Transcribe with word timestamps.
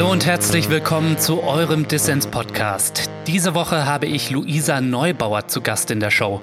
Hallo 0.00 0.12
und 0.12 0.24
herzlich 0.24 0.70
willkommen 0.70 1.18
zu 1.18 1.42
eurem 1.42 1.86
Dissens-Podcast. 1.86 3.10
Diese 3.26 3.54
Woche 3.54 3.84
habe 3.84 4.06
ich 4.06 4.30
Luisa 4.30 4.80
Neubauer 4.80 5.46
zu 5.48 5.60
Gast 5.60 5.90
in 5.90 6.00
der 6.00 6.10
Show. 6.10 6.40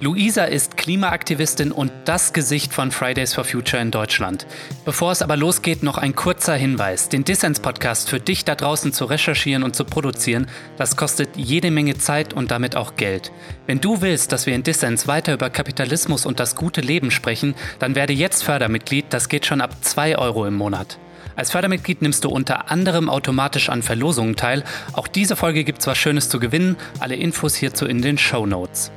Luisa 0.00 0.44
ist 0.44 0.76
Klimaaktivistin 0.76 1.72
und 1.72 1.90
das 2.04 2.32
Gesicht 2.32 2.72
von 2.72 2.92
Fridays 2.92 3.34
for 3.34 3.42
Future 3.42 3.82
in 3.82 3.90
Deutschland. 3.90 4.46
Bevor 4.84 5.10
es 5.10 5.22
aber 5.22 5.36
losgeht, 5.36 5.82
noch 5.82 5.98
ein 5.98 6.14
kurzer 6.14 6.54
Hinweis. 6.54 7.08
Den 7.08 7.24
Dissens-Podcast 7.24 8.08
für 8.08 8.20
dich 8.20 8.44
da 8.44 8.54
draußen 8.54 8.92
zu 8.92 9.06
recherchieren 9.06 9.64
und 9.64 9.74
zu 9.74 9.84
produzieren, 9.84 10.46
das 10.76 10.96
kostet 10.96 11.30
jede 11.36 11.72
Menge 11.72 11.98
Zeit 11.98 12.32
und 12.32 12.52
damit 12.52 12.76
auch 12.76 12.94
Geld. 12.94 13.32
Wenn 13.66 13.80
du 13.80 14.02
willst, 14.02 14.30
dass 14.30 14.46
wir 14.46 14.54
in 14.54 14.62
Dissens 14.62 15.08
weiter 15.08 15.34
über 15.34 15.50
Kapitalismus 15.50 16.26
und 16.26 16.38
das 16.38 16.54
gute 16.54 16.80
Leben 16.80 17.10
sprechen, 17.10 17.56
dann 17.80 17.96
werde 17.96 18.12
jetzt 18.12 18.44
Fördermitglied. 18.44 19.06
Das 19.10 19.28
geht 19.28 19.46
schon 19.46 19.60
ab 19.60 19.74
2 19.80 20.16
Euro 20.16 20.46
im 20.46 20.54
Monat. 20.54 21.00
Als 21.36 21.50
Fördermitglied 21.50 22.02
nimmst 22.02 22.24
du 22.24 22.28
unter 22.28 22.70
anderem 22.70 23.08
automatisch 23.08 23.68
an 23.68 23.82
Verlosungen 23.82 24.36
teil. 24.36 24.64
Auch 24.92 25.08
diese 25.08 25.36
Folge 25.36 25.64
gibt 25.64 25.80
es 25.80 25.86
was 25.86 25.98
Schönes 25.98 26.28
zu 26.28 26.38
gewinnen. 26.40 26.76
Alle 26.98 27.16
Infos 27.16 27.54
hierzu 27.54 27.86
in 27.86 28.02
den 28.02 28.18
Show 28.18 28.46
Notes. 28.46 28.90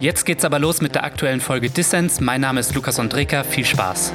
Jetzt 0.00 0.24
geht's 0.26 0.44
aber 0.44 0.58
los 0.58 0.80
mit 0.80 0.94
der 0.94 1.04
aktuellen 1.04 1.40
Folge 1.40 1.70
Dissens. 1.70 2.20
Mein 2.20 2.40
Name 2.40 2.60
ist 2.60 2.74
Lukas 2.74 3.00
Andreka. 3.00 3.42
Viel 3.42 3.64
Spaß. 3.64 4.12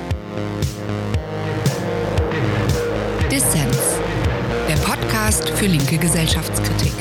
Dissens, 3.29 3.99
der 4.69 4.75
Podcast 4.75 5.49
für 5.49 5.65
linke 5.65 5.97
Gesellschaftskritik. 5.97 6.93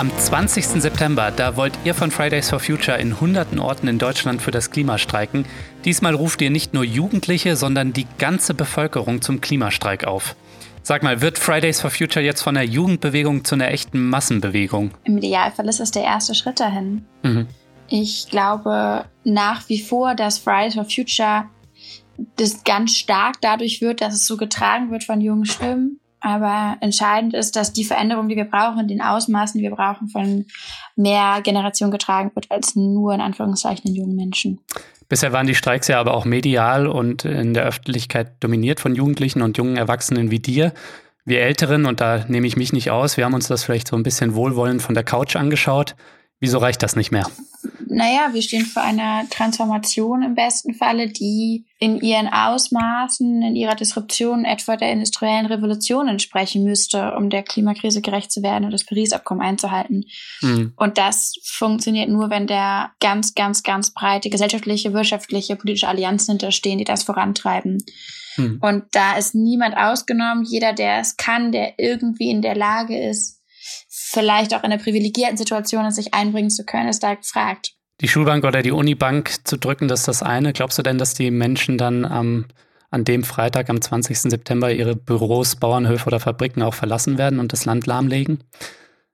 Am 0.00 0.10
20. 0.16 0.80
September, 0.80 1.30
da 1.30 1.56
wollt 1.56 1.78
ihr 1.84 1.92
von 1.92 2.10
Fridays 2.10 2.48
for 2.48 2.58
Future 2.58 2.96
in 2.96 3.20
hunderten 3.20 3.58
Orten 3.58 3.86
in 3.86 3.98
Deutschland 3.98 4.40
für 4.40 4.50
das 4.50 4.70
Klima 4.70 4.96
streiken. 4.96 5.44
Diesmal 5.84 6.14
ruft 6.14 6.40
ihr 6.40 6.48
nicht 6.48 6.72
nur 6.72 6.84
Jugendliche, 6.84 7.54
sondern 7.54 7.92
die 7.92 8.06
ganze 8.16 8.54
Bevölkerung 8.54 9.20
zum 9.20 9.42
Klimastreik 9.42 10.04
auf. 10.04 10.36
Sag 10.82 11.02
mal, 11.02 11.20
wird 11.20 11.38
Fridays 11.38 11.82
for 11.82 11.90
Future 11.90 12.24
jetzt 12.24 12.40
von 12.40 12.54
der 12.54 12.64
Jugendbewegung 12.64 13.44
zu 13.44 13.56
einer 13.56 13.68
echten 13.68 14.08
Massenbewegung? 14.08 14.92
Im 15.04 15.18
Idealfall 15.18 15.68
ist 15.68 15.80
es 15.80 15.90
der 15.90 16.04
erste 16.04 16.34
Schritt 16.34 16.60
dahin. 16.60 17.04
Mhm. 17.22 17.46
Ich 17.90 18.28
glaube 18.30 19.04
nach 19.24 19.68
wie 19.68 19.82
vor, 19.82 20.14
dass 20.14 20.38
Fridays 20.38 20.76
for 20.76 20.86
Future 20.86 21.44
das 22.36 22.64
ganz 22.64 22.96
stark 22.96 23.34
dadurch 23.42 23.82
wird, 23.82 24.00
dass 24.00 24.14
es 24.14 24.26
so 24.26 24.38
getragen 24.38 24.90
wird 24.90 25.04
von 25.04 25.20
jungen 25.20 25.44
Stimmen 25.44 26.00
aber 26.20 26.76
entscheidend 26.80 27.34
ist, 27.34 27.56
dass 27.56 27.72
die 27.72 27.84
Veränderung, 27.84 28.28
die 28.28 28.36
wir 28.36 28.44
brauchen, 28.44 28.88
den 28.88 29.00
Ausmaßen, 29.00 29.58
die 29.58 29.68
wir 29.68 29.74
brauchen, 29.74 30.08
von 30.08 30.46
mehr 30.96 31.40
Generationen 31.42 31.90
getragen 31.90 32.30
wird, 32.34 32.50
als 32.50 32.76
nur 32.76 33.14
in 33.14 33.20
Anführungszeichen 33.20 33.84
den 33.86 33.94
jungen 33.94 34.16
Menschen. 34.16 34.60
Bisher 35.08 35.32
waren 35.32 35.46
die 35.46 35.56
Streiks 35.56 35.88
ja 35.88 35.98
aber 35.98 36.14
auch 36.14 36.24
medial 36.24 36.86
und 36.86 37.24
in 37.24 37.52
der 37.52 37.64
Öffentlichkeit 37.64 38.32
dominiert 38.40 38.78
von 38.78 38.94
Jugendlichen 38.94 39.42
und 39.42 39.58
jungen 39.58 39.76
Erwachsenen 39.76 40.30
wie 40.30 40.38
dir. 40.38 40.72
Wir 41.24 41.42
Älteren, 41.42 41.86
und 41.86 42.00
da 42.00 42.24
nehme 42.28 42.46
ich 42.46 42.56
mich 42.56 42.72
nicht 42.72 42.90
aus, 42.90 43.16
wir 43.16 43.24
haben 43.24 43.34
uns 43.34 43.48
das 43.48 43.64
vielleicht 43.64 43.88
so 43.88 43.96
ein 43.96 44.02
bisschen 44.02 44.34
wohlwollend 44.34 44.82
von 44.82 44.94
der 44.94 45.04
Couch 45.04 45.36
angeschaut. 45.36 45.96
Wieso 46.38 46.58
reicht 46.58 46.82
das 46.82 46.96
nicht 46.96 47.10
mehr? 47.10 47.26
Naja, 47.90 48.32
wir 48.32 48.40
stehen 48.40 48.66
vor 48.66 48.82
einer 48.82 49.28
Transformation 49.30 50.22
im 50.22 50.36
besten 50.36 50.74
Falle, 50.74 51.08
die 51.08 51.66
in 51.78 52.00
ihren 52.00 52.28
Ausmaßen, 52.28 53.42
in 53.42 53.56
ihrer 53.56 53.74
Disruption 53.74 54.44
etwa 54.44 54.76
der 54.76 54.92
industriellen 54.92 55.46
Revolution 55.46 56.06
entsprechen 56.06 56.62
müsste, 56.62 57.14
um 57.16 57.30
der 57.30 57.42
Klimakrise 57.42 58.00
gerecht 58.00 58.30
zu 58.30 58.42
werden 58.44 58.64
und 58.64 58.70
das 58.70 58.84
Paris-Abkommen 58.84 59.40
einzuhalten. 59.40 60.04
Mhm. 60.40 60.72
Und 60.76 60.98
das 60.98 61.34
funktioniert 61.44 62.08
nur, 62.08 62.30
wenn 62.30 62.46
der 62.46 62.92
ganz, 63.00 63.34
ganz, 63.34 63.64
ganz 63.64 63.92
breite 63.92 64.30
gesellschaftliche, 64.30 64.92
wirtschaftliche, 64.92 65.56
politische 65.56 65.88
Allianzen 65.88 66.32
hinterstehen, 66.32 66.78
die 66.78 66.84
das 66.84 67.02
vorantreiben. 67.02 67.82
Mhm. 68.36 68.58
Und 68.60 68.84
da 68.92 69.18
ist 69.18 69.34
niemand 69.34 69.76
ausgenommen. 69.76 70.44
Jeder, 70.44 70.74
der 70.74 71.00
es 71.00 71.16
kann, 71.16 71.50
der 71.50 71.74
irgendwie 71.78 72.30
in 72.30 72.40
der 72.40 72.54
Lage 72.54 72.96
ist, 72.96 73.40
vielleicht 73.88 74.54
auch 74.54 74.62
in 74.62 74.72
einer 74.72 74.82
privilegierten 74.82 75.36
Situation 75.36 75.86
ist, 75.86 75.96
sich 75.96 76.14
einbringen 76.14 76.50
zu 76.50 76.64
können, 76.64 76.88
ist 76.88 77.02
da 77.02 77.14
gefragt. 77.14 77.74
Die 78.00 78.08
Schulbank 78.08 78.44
oder 78.44 78.62
die 78.62 78.70
Unibank 78.70 79.46
zu 79.46 79.58
drücken, 79.58 79.86
das 79.86 80.00
ist 80.00 80.08
das 80.08 80.22
eine. 80.22 80.52
Glaubst 80.52 80.78
du 80.78 80.82
denn, 80.82 80.96
dass 80.96 81.14
die 81.14 81.30
Menschen 81.30 81.76
dann 81.76 82.04
am, 82.04 82.46
an 82.90 83.04
dem 83.04 83.24
Freitag, 83.24 83.68
am 83.68 83.80
20. 83.80 84.18
September, 84.18 84.72
ihre 84.72 84.96
Büros, 84.96 85.56
Bauernhöfe 85.56 86.06
oder 86.06 86.18
Fabriken 86.18 86.62
auch 86.62 86.74
verlassen 86.74 87.18
werden 87.18 87.38
und 87.38 87.52
das 87.52 87.66
Land 87.66 87.86
lahmlegen? 87.86 88.42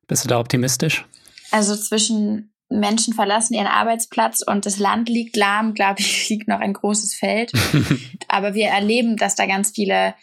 Bist 0.07 0.25
du 0.25 0.29
da 0.29 0.39
optimistisch? 0.39 1.05
Also 1.51 1.75
zwischen 1.75 2.53
Menschen 2.69 3.15
verlassen 3.15 3.55
ihren 3.55 3.67
Arbeitsplatz 3.67 4.43
und 4.43 4.67
das 4.67 4.79
Land 4.79 5.09
liegt 5.09 5.37
lahm, 5.37 5.75
glaube 5.75 6.01
ich, 6.01 6.29
liegt 6.29 6.49
noch 6.49 6.61
ein 6.61 6.73
großes 6.73 7.15
Feld. 7.15 7.53
Aber 8.29 8.55
wir 8.55 8.69
erleben, 8.69 9.17
dass 9.17 9.35
da 9.35 9.47
ganz 9.47 9.71
viele 9.71 10.15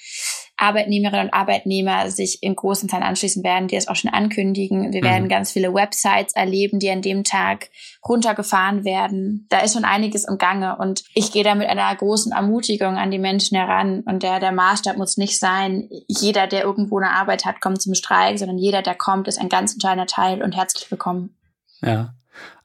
Arbeitnehmerinnen 0.63 1.28
und 1.28 1.34
Arbeitnehmer 1.34 2.09
sich 2.09 2.41
in 2.41 2.56
großen 2.56 2.88
Teilen 2.88 3.03
anschließen 3.03 3.44
werden, 3.44 3.68
die 3.68 3.75
es 3.75 3.88
auch 3.88 3.96
schon 3.96 4.12
ankündigen. 4.12 4.94
Wir 4.94 5.01
mhm. 5.01 5.06
werden 5.06 5.29
ganz 5.29 5.51
viele 5.51 5.74
Websites 5.74 6.34
erleben, 6.34 6.79
die 6.79 6.90
an 6.90 7.01
dem 7.01 7.24
Tag 7.24 7.69
runtergefahren 8.07 8.85
werden. 8.85 9.46
Da 9.50 9.59
ist 9.59 9.74
schon 9.74 9.85
einiges 9.85 10.25
im 10.25 10.38
Gange 10.38 10.78
und 10.78 11.03
ich 11.13 11.31
gehe 11.31 11.44
da 11.44 11.53
mit 11.56 11.68
einer 11.68 11.94
großen 11.94 12.31
Ermutigung 12.31 12.96
an 12.96 13.12
die 13.12 13.19
Menschen 13.19 13.57
heran. 13.57 14.03
Und 14.06 14.24
der, 14.24 14.40
der 14.40 14.51
Maßstab 14.51 14.97
muss 14.97 15.18
nicht 15.18 15.38
sein, 15.38 15.90
jeder, 16.07 16.47
der 16.47 16.63
irgendwo 16.63 16.97
eine 16.97 17.12
Arbeit 17.12 17.45
hat, 17.45 17.62
kommt 17.62 17.81
zum 17.81 17.94
Streik, 17.94 18.40
sondern 18.40 18.57
jeder, 18.57 18.81
der 18.81 18.95
kommt, 18.95 19.28
ist 19.28 19.40
ein 19.40 19.50
ganz 19.50 19.74
entscheidender 19.74 20.07
Teil 20.07 20.41
und 20.41 20.56
herzlich 20.56 20.90
willkommen. 20.90 21.35
Ja. 21.81 22.13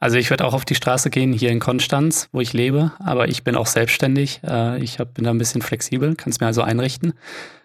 Also 0.00 0.16
ich 0.16 0.30
werde 0.30 0.46
auch 0.46 0.54
auf 0.54 0.64
die 0.64 0.74
Straße 0.74 1.10
gehen 1.10 1.32
hier 1.32 1.50
in 1.50 1.60
Konstanz, 1.60 2.28
wo 2.32 2.40
ich 2.40 2.52
lebe, 2.52 2.92
aber 2.98 3.28
ich 3.28 3.44
bin 3.44 3.54
auch 3.54 3.66
selbstständig. 3.66 4.40
Äh, 4.42 4.82
ich 4.82 4.96
bin 4.96 5.24
da 5.24 5.30
ein 5.30 5.38
bisschen 5.38 5.60
flexibel, 5.60 6.14
kann 6.14 6.30
es 6.30 6.40
mir 6.40 6.46
also 6.46 6.62
einrichten. 6.62 7.12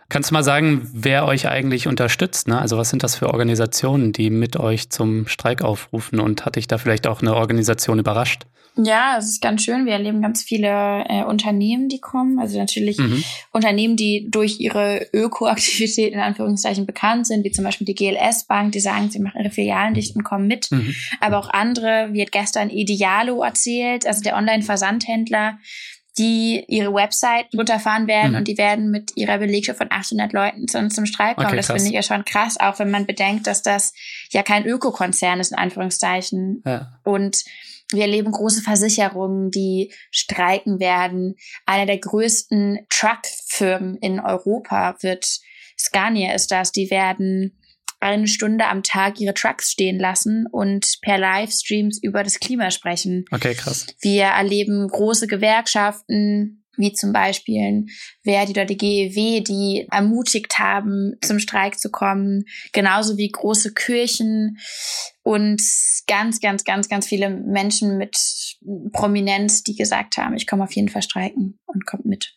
Kannst 0.10 0.30
du 0.30 0.34
mal 0.34 0.44
sagen, 0.44 0.90
wer 0.94 1.26
euch 1.26 1.48
eigentlich 1.48 1.88
unterstützt? 1.88 2.48
Ne? 2.48 2.60
Also 2.60 2.78
was 2.78 2.90
sind 2.90 3.04
das 3.04 3.16
für 3.16 3.30
Organisationen, 3.30 4.12
die 4.12 4.30
mit 4.30 4.58
euch 4.58 4.90
zum 4.90 5.28
Streik 5.28 5.62
aufrufen? 5.62 6.20
Und 6.20 6.46
hat 6.46 6.56
dich 6.56 6.68
da 6.68 6.78
vielleicht 6.78 7.08
auch 7.08 7.22
eine 7.22 7.36
Organisation 7.36 8.00
überrascht? 8.00 8.46
Ja, 8.76 9.18
es 9.20 9.30
ist 9.30 9.42
ganz 9.42 9.64
schön. 9.64 9.86
Wir 9.86 9.94
erleben 9.94 10.22
ganz 10.22 10.42
viele 10.42 11.06
äh, 11.08 11.24
Unternehmen, 11.24 11.90
die 11.90 12.00
kommen. 12.00 12.40
Also 12.40 12.58
natürlich 12.58 12.98
mhm. 12.98 13.24
Unternehmen, 13.52 13.96
die 13.96 14.28
durch 14.32 14.60
ihre 14.60 15.08
Ökoaktivität 15.14 16.12
in 16.12 16.20
Anführungszeichen 16.20 16.88
bekannt 16.88 17.28
sind, 17.28 17.44
wie 17.44 17.52
zum 17.52 17.64
Beispiel 17.64 17.86
die 17.86 17.94
GLS 17.94 18.46
Bank, 18.46 18.72
die 18.72 18.80
sagen, 18.80 19.12
sie 19.12 19.20
machen 19.20 19.42
ihre 19.42 19.52
Filialen 19.52 19.94
dicht 19.94 20.16
und 20.16 20.24
kommen 20.24 20.48
mit. 20.48 20.72
Mhm. 20.72 20.96
Aber 21.20 21.38
auch 21.38 21.50
andere, 21.50 22.10
wie 22.14 22.22
hat 22.24 22.32
gestern 22.32 22.72
Idealo 22.72 23.44
erzählt, 23.44 24.08
also 24.08 24.24
der 24.24 24.36
Online-Versandhändler, 24.36 25.60
die 26.18 26.64
ihre 26.68 26.94
Website 26.94 27.48
runterfahren 27.56 28.08
werden 28.08 28.32
mhm. 28.32 28.38
und 28.38 28.48
die 28.48 28.58
werden 28.58 28.92
mit 28.92 29.12
ihrer 29.16 29.40
Belegschaft 29.40 29.80
von 29.80 29.88
800 29.90 30.32
Leuten 30.32 30.68
zu 30.68 30.78
uns 30.78 30.96
zum 30.96 31.06
Streik 31.06 31.38
kommen. 31.38 31.48
Okay, 31.48 31.58
das 31.58 31.68
finde 31.68 31.86
ich 31.86 31.92
ja 31.92 32.04
schon 32.04 32.24
krass, 32.26 32.60
auch 32.60 32.78
wenn 32.80 32.92
man 32.92 33.06
bedenkt, 33.06 33.48
dass 33.48 33.64
das 33.64 33.94
ja 34.30 34.44
kein 34.44 34.66
Ökokonzern 34.66 35.40
ist, 35.40 35.52
in 35.52 35.58
Anführungszeichen. 35.58 36.62
Ja. 36.66 37.00
Und 37.04 37.44
wir 37.92 38.04
erleben 38.04 38.32
große 38.32 38.62
Versicherungen, 38.62 39.52
die 39.52 39.92
streiken 40.12 40.80
werden. 40.80 41.36
Einer 41.66 41.86
der 41.86 41.98
größten 41.98 42.86
Truckfirmen 42.90 43.98
in 43.98 44.20
Europa 44.20 44.96
wird 45.02 45.40
Scania 45.78 46.34
ist 46.34 46.52
das. 46.52 46.72
Die 46.72 46.90
werden 46.90 47.58
eine 48.04 48.28
Stunde 48.28 48.68
am 48.68 48.84
Tag 48.84 49.20
ihre 49.20 49.34
Trucks 49.34 49.72
stehen 49.72 50.00
lassen 50.00 50.46
und 50.52 51.00
per 51.02 51.18
Livestreams 51.18 52.00
über 52.02 52.24
das 52.24 52.40
Klima 52.40 52.70
sprechen. 52.72 53.26
Okay, 53.32 53.56
krass. 53.56 53.88
Wir 54.02 54.26
erleben 54.26 54.88
große 54.88 55.28
Gewerkschaften, 55.28 56.64
wie 56.76 56.94
zum 56.94 57.14
Beispiel 57.14 57.86
Verdi 58.24 58.52
oder 58.52 58.66
die 58.66 58.78
GEW, 58.78 59.42
die 59.42 59.88
ermutigt 59.92 60.58
haben, 60.58 61.14
zum 61.22 61.40
Streik 61.40 61.80
zu 61.80 61.92
kommen, 61.92 62.46
genauso 62.72 63.18
wie 63.18 63.30
große 63.30 63.74
Kirchen 63.74 64.58
und 65.22 65.62
ganz, 66.08 66.40
ganz, 66.40 66.64
ganz, 66.64 66.90
ganz 66.90 67.08
viele 67.08 67.30
Menschen 67.30 67.98
mit 67.98 68.18
Prominenz, 68.92 69.64
die 69.64 69.76
gesagt 69.76 70.18
haben, 70.18 70.36
ich 70.36 70.48
komme 70.48 70.64
auf 70.64 70.74
jeden 70.74 70.90
Fall 70.90 71.04
streiken 71.04 71.60
und 71.66 71.86
kommt 71.86 72.06
mit. 72.06 72.36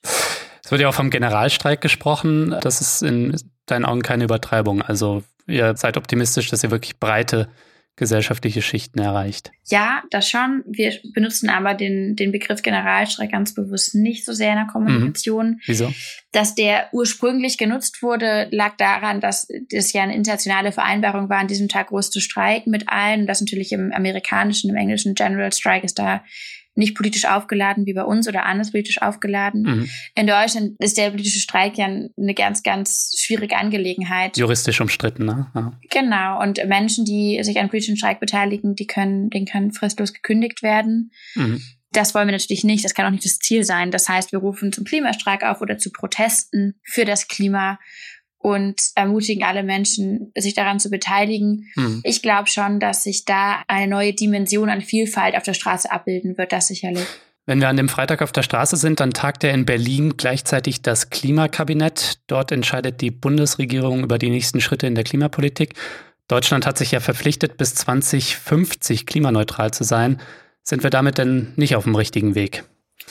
Es 0.63 0.71
wird 0.71 0.81
ja 0.81 0.89
auch 0.89 0.95
vom 0.95 1.11
Generalstreik 1.11 1.81
gesprochen. 1.81 2.55
Das 2.61 2.81
ist 2.81 3.03
in 3.03 3.37
deinen 3.67 3.85
Augen 3.85 4.03
keine 4.03 4.25
Übertreibung. 4.25 4.83
Also 4.83 5.23
ihr 5.47 5.77
seid 5.77 5.97
optimistisch, 5.97 6.51
dass 6.51 6.63
ihr 6.65 6.71
wirklich 6.71 6.99
breite 6.99 7.49
gesellschaftliche 7.97 8.61
Schichten 8.61 8.99
erreicht. 8.99 9.51
Ja, 9.69 10.03
das 10.11 10.29
schon. 10.29 10.63
Wir 10.67 10.93
benutzen 11.15 11.49
aber 11.49 11.73
den, 11.73 12.15
den 12.15 12.31
Begriff 12.31 12.61
Generalstreik 12.61 13.33
ganz 13.33 13.55
bewusst 13.55 13.95
nicht 13.95 14.27
so 14.27 14.35
sehr 14.35 14.51
in 14.51 14.59
der 14.59 14.67
Kommunikation. 14.67 15.49
Mhm. 15.49 15.61
Wieso? 15.65 15.95
Dass 16.31 16.55
der 16.55 16.91
ursprünglich 16.93 17.57
genutzt 17.57 18.03
wurde, 18.03 18.49
lag 18.51 18.77
daran, 18.77 19.23
dass 19.23 19.49
das 19.71 19.95
ja 19.95 20.03
eine 20.03 20.15
internationale 20.15 20.73
Vereinbarung 20.73 21.31
war, 21.31 21.39
an 21.39 21.49
diesem 21.49 21.69
Tag 21.69 21.89
groß 21.89 22.11
zu 22.11 22.21
streiken 22.21 22.71
mit 22.71 22.87
allen. 22.89 23.27
Das 23.27 23.41
natürlich 23.41 23.73
im 23.73 23.91
amerikanischen, 23.93 24.69
im 24.69 24.77
englischen 24.77 25.15
General 25.15 25.53
Strike 25.53 25.87
ist 25.87 25.99
da 25.99 26.23
nicht 26.77 26.95
politisch 26.95 27.25
aufgeladen 27.25 27.87
wie 27.87 27.95
bei 27.95 28.05
uns 28.05 28.29
oder 28.29 28.45
anders 28.45 28.71
politisch 28.71 29.01
aufgeladen. 29.01 29.63
Mhm. 29.63 29.91
In 30.15 30.27
Deutschland 30.27 30.77
ist 30.79 30.99
der 30.99 31.11
politische 31.11 31.41
Streik 31.41 31.79
ja 31.79 31.87
eine 31.87 32.35
ganz, 32.35 32.63
ganz 32.63 33.15
schwierige 33.19 33.57
Angelegenheit. 33.57 34.37
Juristisch 34.37 34.81
umstritten, 34.81 35.25
ne? 35.25 35.51
Ja. 35.55 35.73
Genau. 35.91 36.43
Und 36.43 36.65
Menschen, 36.67 37.05
die 37.05 37.43
sich 37.43 37.59
an 37.59 37.69
politischen 37.69 37.97
Streik 37.97 38.21
beteiligen, 38.21 38.75
die 38.75 38.87
können, 38.87 39.31
denen 39.31 39.47
kann 39.47 39.73
fristlos 39.73 40.13
gekündigt 40.13 40.63
werden. 40.63 41.13
Mhm. 41.35 41.63
Das 41.93 42.15
wollen 42.15 42.29
wir 42.29 42.33
natürlich 42.33 42.65
nicht. 42.65 42.85
Das 42.85 42.95
kann 42.95 43.07
auch 43.07 43.11
nicht 43.11 43.25
das 43.25 43.39
Ziel 43.39 43.65
sein. 43.65 43.91
Das 43.91 44.09
heißt, 44.09 44.33
wir 44.33 44.41
rufen 44.41 44.71
zum 44.71 44.85
Klimastreik 44.85 45.45
auf 45.45 45.63
oder 45.63 45.79
zu 45.79 45.91
Protesten 45.91 46.75
für 46.83 47.07
das 47.07 47.27
Klima 47.27 47.79
und 48.39 48.81
ermutigen 48.95 49.45
alle 49.45 49.63
Menschen, 49.63 50.33
sich 50.37 50.55
daran 50.55 50.79
zu 50.79 50.91
beteiligen. 50.91 51.71
Mhm. 51.75 52.01
Ich 52.05 52.23
glaube 52.23 52.49
schon, 52.49 52.81
dass 52.81 53.03
sich 53.03 53.25
da 53.25 53.63
eine 53.67 53.89
neue 53.89 54.13
Dimension 54.13 54.69
an 54.69 54.83
Vielfalt 54.83 55.37
auf 55.37 55.43
der 55.43 55.55
Straße 55.55 55.91
abbilden 55.91 56.39
wird, 56.39 56.53
das 56.53 56.69
sicherlich. 56.69 57.07
Wenn 57.47 57.61
wir 57.61 57.69
an 57.69 57.77
dem 57.77 57.89
Freitag 57.89 58.23
auf 58.23 58.33
der 58.33 58.43
Straße 58.43 58.77
sind, 58.77 58.99
dann 58.99 59.13
tagt 59.13 59.45
ja 59.45 59.51
in 59.51 59.67
Berlin 59.67 60.17
gleichzeitig 60.17 60.83
das 60.83 61.11
Klimakabinett. 61.11 62.19
Dort 62.27 62.51
entscheidet 62.51 63.01
die 63.01 63.13
Bundesregierung 63.13 64.03
über 64.03 64.19
die 64.19 64.31
nächsten 64.31 64.61
Schritte 64.61 64.89
in 64.89 64.97
der 64.97 65.05
Klimapolitik. 65.05 65.75
Deutschland 66.27 66.67
hat 66.67 66.77
sich 66.77 66.91
ja 66.91 66.99
verpflichtet, 66.99 67.57
bis 67.57 67.77
2050 67.77 69.07
klimaneutral 69.07 69.73
zu 69.73 69.85
sein. 69.85 70.21
Sind 70.63 70.83
wir 70.83 70.91
damit 70.91 71.19
denn 71.19 71.53
nicht 71.55 71.77
auf 71.77 71.85
dem 71.85 71.95
richtigen 71.95 72.35
Weg? 72.35 72.65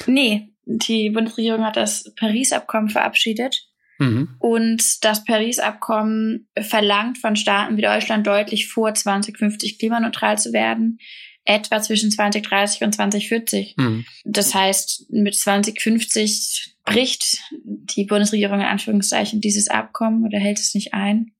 Nee, 0.06 0.50
die 0.66 1.10
Bundesregierung 1.12 1.64
hat 1.64 1.78
das 1.78 2.12
Paris-Abkommen 2.20 2.90
verabschiedet. 2.90 3.70
Mhm. 3.98 4.36
Und 4.40 5.04
das 5.04 5.24
Paris-Abkommen 5.24 6.48
verlangt 6.60 7.18
von 7.18 7.36
Staaten 7.36 7.78
wie 7.78 7.82
Deutschland 7.82 8.28
deutlich 8.28 8.68
vor 8.68 8.94
2050 8.94 9.80
klimaneutral 9.80 10.38
zu 10.38 10.54
werden, 10.54 11.00
etwa 11.46 11.82
zwischen 11.82 12.12
2030 12.12 12.82
und 12.82 12.94
2040. 12.94 13.76
Mhm. 13.78 14.06
Das 14.26 14.54
heißt, 14.54 15.12
mit 15.12 15.36
2050 15.36 16.76
bricht 16.84 17.40
die 17.64 18.06
Bundesregierung 18.06 18.60
in 18.60 18.66
Anführungszeichen 18.66 19.42
dieses 19.42 19.68
Abkommen 19.68 20.26
oder 20.26 20.40
hält 20.40 20.60
es 20.60 20.74
nicht 20.74 20.94
ein. 20.94 21.32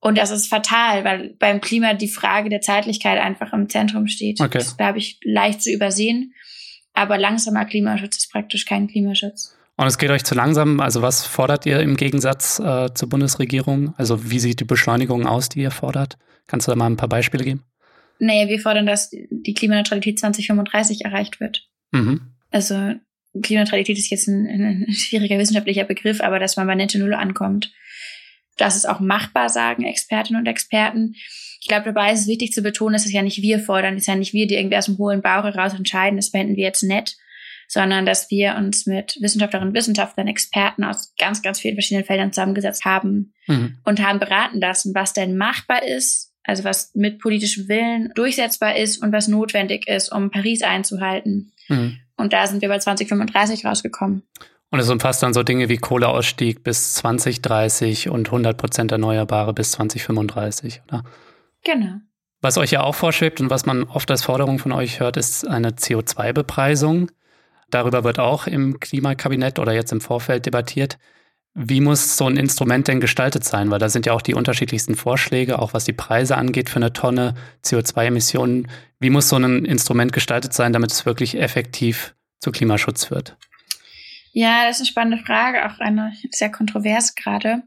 Und 0.00 0.18
das 0.18 0.30
ist 0.30 0.46
fatal, 0.46 1.04
weil 1.04 1.34
beim 1.38 1.60
Klima 1.60 1.94
die 1.94 2.08
Frage 2.08 2.48
der 2.48 2.60
Zeitlichkeit 2.60 3.18
einfach 3.18 3.52
im 3.52 3.68
Zentrum 3.68 4.06
steht. 4.06 4.40
Okay. 4.40 4.58
Das 4.58 4.68
ist, 4.68 4.76
glaube 4.76 4.98
ich, 4.98 5.18
leicht 5.24 5.62
zu 5.62 5.72
übersehen. 5.72 6.32
Aber 6.92 7.18
langsamer 7.18 7.64
Klimaschutz 7.64 8.18
ist 8.18 8.30
praktisch 8.30 8.66
kein 8.66 8.86
Klimaschutz. 8.86 9.56
Und 9.76 9.86
es 9.86 9.98
geht 9.98 10.10
euch 10.10 10.24
zu 10.24 10.34
langsam. 10.34 10.80
Also 10.80 11.02
was 11.02 11.26
fordert 11.26 11.66
ihr 11.66 11.80
im 11.80 11.96
Gegensatz 11.96 12.58
äh, 12.58 12.92
zur 12.94 13.08
Bundesregierung? 13.08 13.94
Also 13.96 14.30
wie 14.30 14.38
sieht 14.38 14.60
die 14.60 14.64
Beschleunigung 14.64 15.26
aus, 15.26 15.48
die 15.48 15.60
ihr 15.60 15.70
fordert? 15.70 16.16
Kannst 16.46 16.66
du 16.66 16.72
da 16.72 16.76
mal 16.76 16.86
ein 16.86 16.96
paar 16.96 17.08
Beispiele 17.08 17.44
geben? 17.44 17.64
Naja, 18.18 18.48
wir 18.48 18.58
fordern, 18.58 18.86
dass 18.86 19.10
die 19.10 19.54
Klimaneutralität 19.54 20.18
2035 20.18 21.04
erreicht 21.04 21.40
wird. 21.40 21.68
Mhm. 21.92 22.32
Also 22.50 22.94
Klimaneutralität 23.42 23.98
ist 23.98 24.10
jetzt 24.10 24.28
ein, 24.28 24.46
ein 24.46 24.92
schwieriger 24.94 25.38
wissenschaftlicher 25.38 25.84
Begriff, 25.84 26.22
aber 26.22 26.38
dass 26.38 26.56
man 26.56 26.66
bei 26.66 26.74
Netto 26.74 26.98
Null 26.98 27.12
ankommt 27.12 27.70
das 28.56 28.76
ist 28.76 28.88
auch 28.88 29.00
machbar, 29.00 29.48
sagen 29.48 29.84
Expertinnen 29.84 30.40
und 30.40 30.46
Experten. 30.46 31.14
Ich 31.60 31.68
glaube, 31.68 31.84
dabei 31.84 32.12
ist 32.12 32.22
es 32.22 32.26
wichtig 32.26 32.52
zu 32.52 32.62
betonen, 32.62 32.94
dass 32.94 33.06
es 33.06 33.12
ja 33.12 33.22
nicht 33.22 33.42
wir 33.42 33.58
fordern, 33.58 33.94
es 33.94 34.02
ist 34.02 34.06
ja 34.06 34.14
nicht 34.14 34.32
wir, 34.32 34.46
die 34.46 34.54
irgendwie 34.54 34.76
aus 34.76 34.86
dem 34.86 34.98
hohen 34.98 35.22
Bauch 35.22 35.44
heraus 35.44 35.74
entscheiden, 35.74 36.16
das 36.16 36.28
fänden 36.28 36.56
wir 36.56 36.64
jetzt 36.64 36.82
nett, 36.82 37.16
sondern 37.68 38.06
dass 38.06 38.30
wir 38.30 38.54
uns 38.56 38.86
mit 38.86 39.16
Wissenschaftlerinnen 39.20 39.70
und 39.70 39.76
Wissenschaftlern, 39.76 40.28
Experten 40.28 40.84
aus 40.84 41.14
ganz, 41.18 41.42
ganz 41.42 41.60
vielen 41.60 41.74
verschiedenen 41.74 42.06
Feldern 42.06 42.32
zusammengesetzt 42.32 42.84
haben 42.84 43.32
mhm. 43.46 43.78
und 43.84 44.00
haben 44.00 44.18
beraten 44.18 44.60
lassen, 44.60 44.94
was 44.94 45.12
denn 45.12 45.36
machbar 45.36 45.82
ist, 45.82 46.32
also 46.44 46.64
was 46.64 46.94
mit 46.94 47.18
politischem 47.18 47.68
Willen 47.68 48.12
durchsetzbar 48.14 48.76
ist 48.76 49.02
und 49.02 49.12
was 49.12 49.28
notwendig 49.28 49.88
ist, 49.88 50.12
um 50.12 50.30
Paris 50.30 50.62
einzuhalten. 50.62 51.52
Mhm. 51.68 51.98
Und 52.16 52.32
da 52.32 52.46
sind 52.46 52.62
wir 52.62 52.68
bei 52.68 52.78
2035 52.78 53.64
rausgekommen. 53.64 54.22
Und 54.70 54.80
es 54.80 54.90
umfasst 54.90 55.22
dann 55.22 55.34
so 55.34 55.42
Dinge 55.42 55.68
wie 55.68 55.76
Kohleausstieg 55.76 56.64
bis 56.64 56.94
2030 56.94 58.08
und 58.08 58.28
100 58.28 58.56
Prozent 58.56 58.92
Erneuerbare 58.92 59.54
bis 59.54 59.72
2035, 59.72 60.82
oder? 60.88 61.04
Genau. 61.64 62.00
Was 62.40 62.58
euch 62.58 62.72
ja 62.72 62.82
auch 62.82 62.94
vorschwebt 62.94 63.40
und 63.40 63.50
was 63.50 63.66
man 63.66 63.84
oft 63.84 64.10
als 64.10 64.22
Forderung 64.22 64.58
von 64.58 64.72
euch 64.72 65.00
hört, 65.00 65.16
ist 65.16 65.46
eine 65.46 65.70
CO2-Bepreisung. 65.70 67.10
Darüber 67.70 68.04
wird 68.04 68.18
auch 68.18 68.46
im 68.46 68.80
Klimakabinett 68.80 69.58
oder 69.58 69.72
jetzt 69.72 69.92
im 69.92 70.00
Vorfeld 70.00 70.46
debattiert. 70.46 70.98
Wie 71.54 71.80
muss 71.80 72.16
so 72.16 72.26
ein 72.26 72.36
Instrument 72.36 72.86
denn 72.86 73.00
gestaltet 73.00 73.42
sein? 73.44 73.70
Weil 73.70 73.78
da 73.78 73.88
sind 73.88 74.04
ja 74.06 74.12
auch 74.12 74.22
die 74.22 74.34
unterschiedlichsten 74.34 74.94
Vorschläge, 74.94 75.58
auch 75.58 75.72
was 75.72 75.84
die 75.84 75.94
Preise 75.94 76.36
angeht 76.36 76.68
für 76.68 76.76
eine 76.76 76.92
Tonne 76.92 77.34
CO2-Emissionen. 77.64 78.68
Wie 79.00 79.10
muss 79.10 79.30
so 79.30 79.36
ein 79.36 79.64
Instrument 79.64 80.12
gestaltet 80.12 80.52
sein, 80.52 80.72
damit 80.72 80.92
es 80.92 81.06
wirklich 81.06 81.38
effektiv 81.38 82.14
zu 82.40 82.52
Klimaschutz 82.52 83.10
wird? 83.10 83.36
Ja, 84.38 84.66
das 84.66 84.76
ist 84.76 84.80
eine 84.82 84.88
spannende 84.88 85.24
Frage, 85.24 85.64
auch 85.64 85.78
eine 85.78 86.12
sehr 86.30 86.52
kontrovers 86.52 87.14
gerade. 87.14 87.62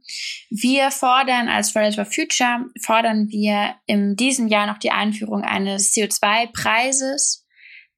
Wir 0.51 0.91
fordern 0.91 1.49
als 1.49 1.71
Fridays 1.71 1.95
for 1.95 2.05
Future, 2.05 2.67
fordern 2.79 3.27
wir 3.29 3.73
in 3.87 4.15
diesem 4.15 4.47
Jahr 4.47 4.67
noch 4.67 4.77
die 4.77 4.91
Einführung 4.91 5.41
eines 5.41 5.95
CO2-Preises, 5.95 7.47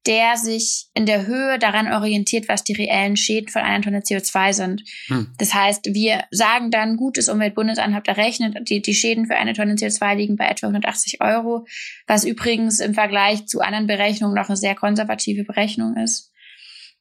der 0.06 0.36
sich 0.36 0.86
in 0.94 1.06
der 1.06 1.26
Höhe 1.26 1.58
daran 1.58 1.92
orientiert, 1.92 2.48
was 2.48 2.64
die 2.64 2.72
reellen 2.72 3.16
Schäden 3.16 3.48
von 3.48 3.62
einer 3.62 3.82
Tonne 3.82 4.00
CO2 4.00 4.52
sind. 4.52 4.82
Hm. 5.06 5.28
Das 5.38 5.54
heißt, 5.54 5.86
wir 5.92 6.24
sagen 6.30 6.70
dann, 6.70 6.96
gut, 6.96 7.18
das 7.18 7.28
Umweltbundesamt 7.28 7.94
hat 7.94 8.08
errechnet, 8.08 8.68
die, 8.68 8.82
die 8.82 8.94
Schäden 8.94 9.26
für 9.26 9.36
eine 9.36 9.52
Tonne 9.52 9.74
CO2 9.74 10.14
liegen 10.16 10.36
bei 10.36 10.48
etwa 10.48 10.66
180 10.66 11.20
Euro, 11.20 11.66
was 12.06 12.24
übrigens 12.24 12.80
im 12.80 12.94
Vergleich 12.94 13.46
zu 13.46 13.60
anderen 13.60 13.86
Berechnungen 13.86 14.34
noch 14.34 14.48
eine 14.48 14.56
sehr 14.56 14.74
konservative 14.74 15.44
Berechnung 15.44 15.96
ist. 15.96 16.32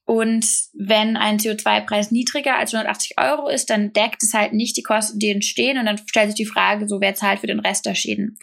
Und 0.06 0.45
wenn 0.74 1.15
ein 1.15 1.38
CO2-Preis 1.38 2.12
niedriger 2.12 2.57
als 2.57 2.74
180 2.74 3.18
Euro 3.18 3.47
ist, 3.47 3.69
dann 3.69 3.94
deckt 3.94 4.21
es 4.24 4.33
halt 4.33 4.54
nicht 4.54 4.75
die 4.75 4.83
Kosten, 4.83 5.19
die 5.19 5.30
entstehen. 5.30 5.77
Und 5.77 5.86
dann 5.86 5.97
stellt 6.06 6.27
sich 6.27 6.36
die 6.36 6.51
Frage, 6.51 6.88
so 6.88 7.00
wer 7.01 7.15
zahlt 7.15 7.39
für 7.39 7.47
den 7.47 7.59
Rest 7.59 7.86
der 7.86 7.95
Schäden. 7.95 8.38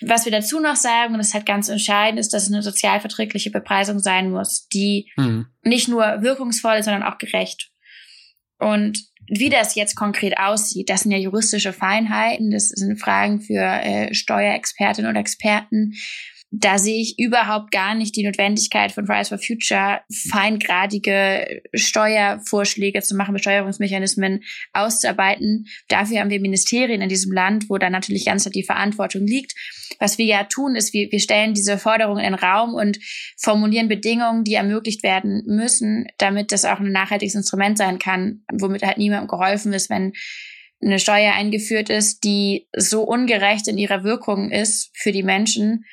Was 0.00 0.24
wir 0.24 0.32
dazu 0.32 0.60
noch 0.60 0.76
sagen, 0.76 1.12
und 1.12 1.18
das 1.18 1.28
ist 1.28 1.34
halt 1.34 1.46
ganz 1.46 1.68
entscheidend, 1.68 2.20
ist, 2.20 2.32
dass 2.32 2.44
es 2.44 2.52
eine 2.52 2.62
sozialverträgliche 2.62 3.50
Bepreisung 3.50 3.98
sein 3.98 4.30
muss, 4.30 4.68
die 4.68 5.10
mhm. 5.16 5.46
nicht 5.62 5.88
nur 5.88 6.22
wirkungsvoll 6.22 6.76
ist, 6.76 6.86
sondern 6.86 7.02
auch 7.02 7.18
gerecht. 7.18 7.70
Und 8.58 8.98
wie 9.28 9.48
das 9.48 9.74
jetzt 9.74 9.96
konkret 9.96 10.38
aussieht, 10.38 10.90
das 10.90 11.02
sind 11.02 11.12
ja 11.12 11.18
juristische 11.18 11.72
Feinheiten, 11.72 12.50
das 12.50 12.68
sind 12.68 13.00
Fragen 13.00 13.40
für 13.40 13.62
äh, 13.62 14.12
Steuerexpertinnen 14.12 15.10
und 15.10 15.16
Experten 15.16 15.94
da 16.56 16.78
sehe 16.78 17.00
ich 17.00 17.18
überhaupt 17.18 17.72
gar 17.72 17.96
nicht 17.96 18.14
die 18.14 18.22
Notwendigkeit 18.22 18.92
von 18.92 19.06
Fridays 19.06 19.30
for 19.30 19.38
Future, 19.38 20.02
feingradige 20.30 21.62
Steuervorschläge 21.74 23.02
zu 23.02 23.16
machen, 23.16 23.34
Besteuerungsmechanismen 23.34 24.44
auszuarbeiten. 24.72 25.66
Dafür 25.88 26.20
haben 26.20 26.30
wir 26.30 26.40
Ministerien 26.40 27.02
in 27.02 27.08
diesem 27.08 27.32
Land, 27.32 27.68
wo 27.68 27.78
dann 27.78 27.90
natürlich 27.90 28.24
ganz 28.24 28.44
die 28.44 28.62
Verantwortung 28.62 29.26
liegt. 29.26 29.52
Was 29.98 30.16
wir 30.18 30.26
ja 30.26 30.44
tun, 30.44 30.76
ist, 30.76 30.92
wir, 30.92 31.10
wir 31.10 31.18
stellen 31.18 31.54
diese 31.54 31.76
Forderungen 31.76 32.24
in 32.24 32.32
den 32.32 32.40
Raum 32.40 32.74
und 32.74 32.98
formulieren 33.36 33.88
Bedingungen, 33.88 34.44
die 34.44 34.54
ermöglicht 34.54 35.02
werden 35.02 35.42
müssen, 35.46 36.06
damit 36.18 36.52
das 36.52 36.64
auch 36.64 36.78
ein 36.78 36.92
nachhaltiges 36.92 37.34
Instrument 37.34 37.78
sein 37.78 37.98
kann, 37.98 38.42
womit 38.52 38.84
halt 38.84 38.98
niemandem 38.98 39.26
geholfen 39.26 39.72
ist, 39.72 39.90
wenn 39.90 40.12
eine 40.80 41.00
Steuer 41.00 41.32
eingeführt 41.32 41.90
ist, 41.90 42.22
die 42.22 42.68
so 42.76 43.02
ungerecht 43.02 43.66
in 43.66 43.78
ihrer 43.78 44.04
Wirkung 44.04 44.52
ist 44.52 44.90
für 44.94 45.10
die 45.10 45.22
Menschen, 45.22 45.84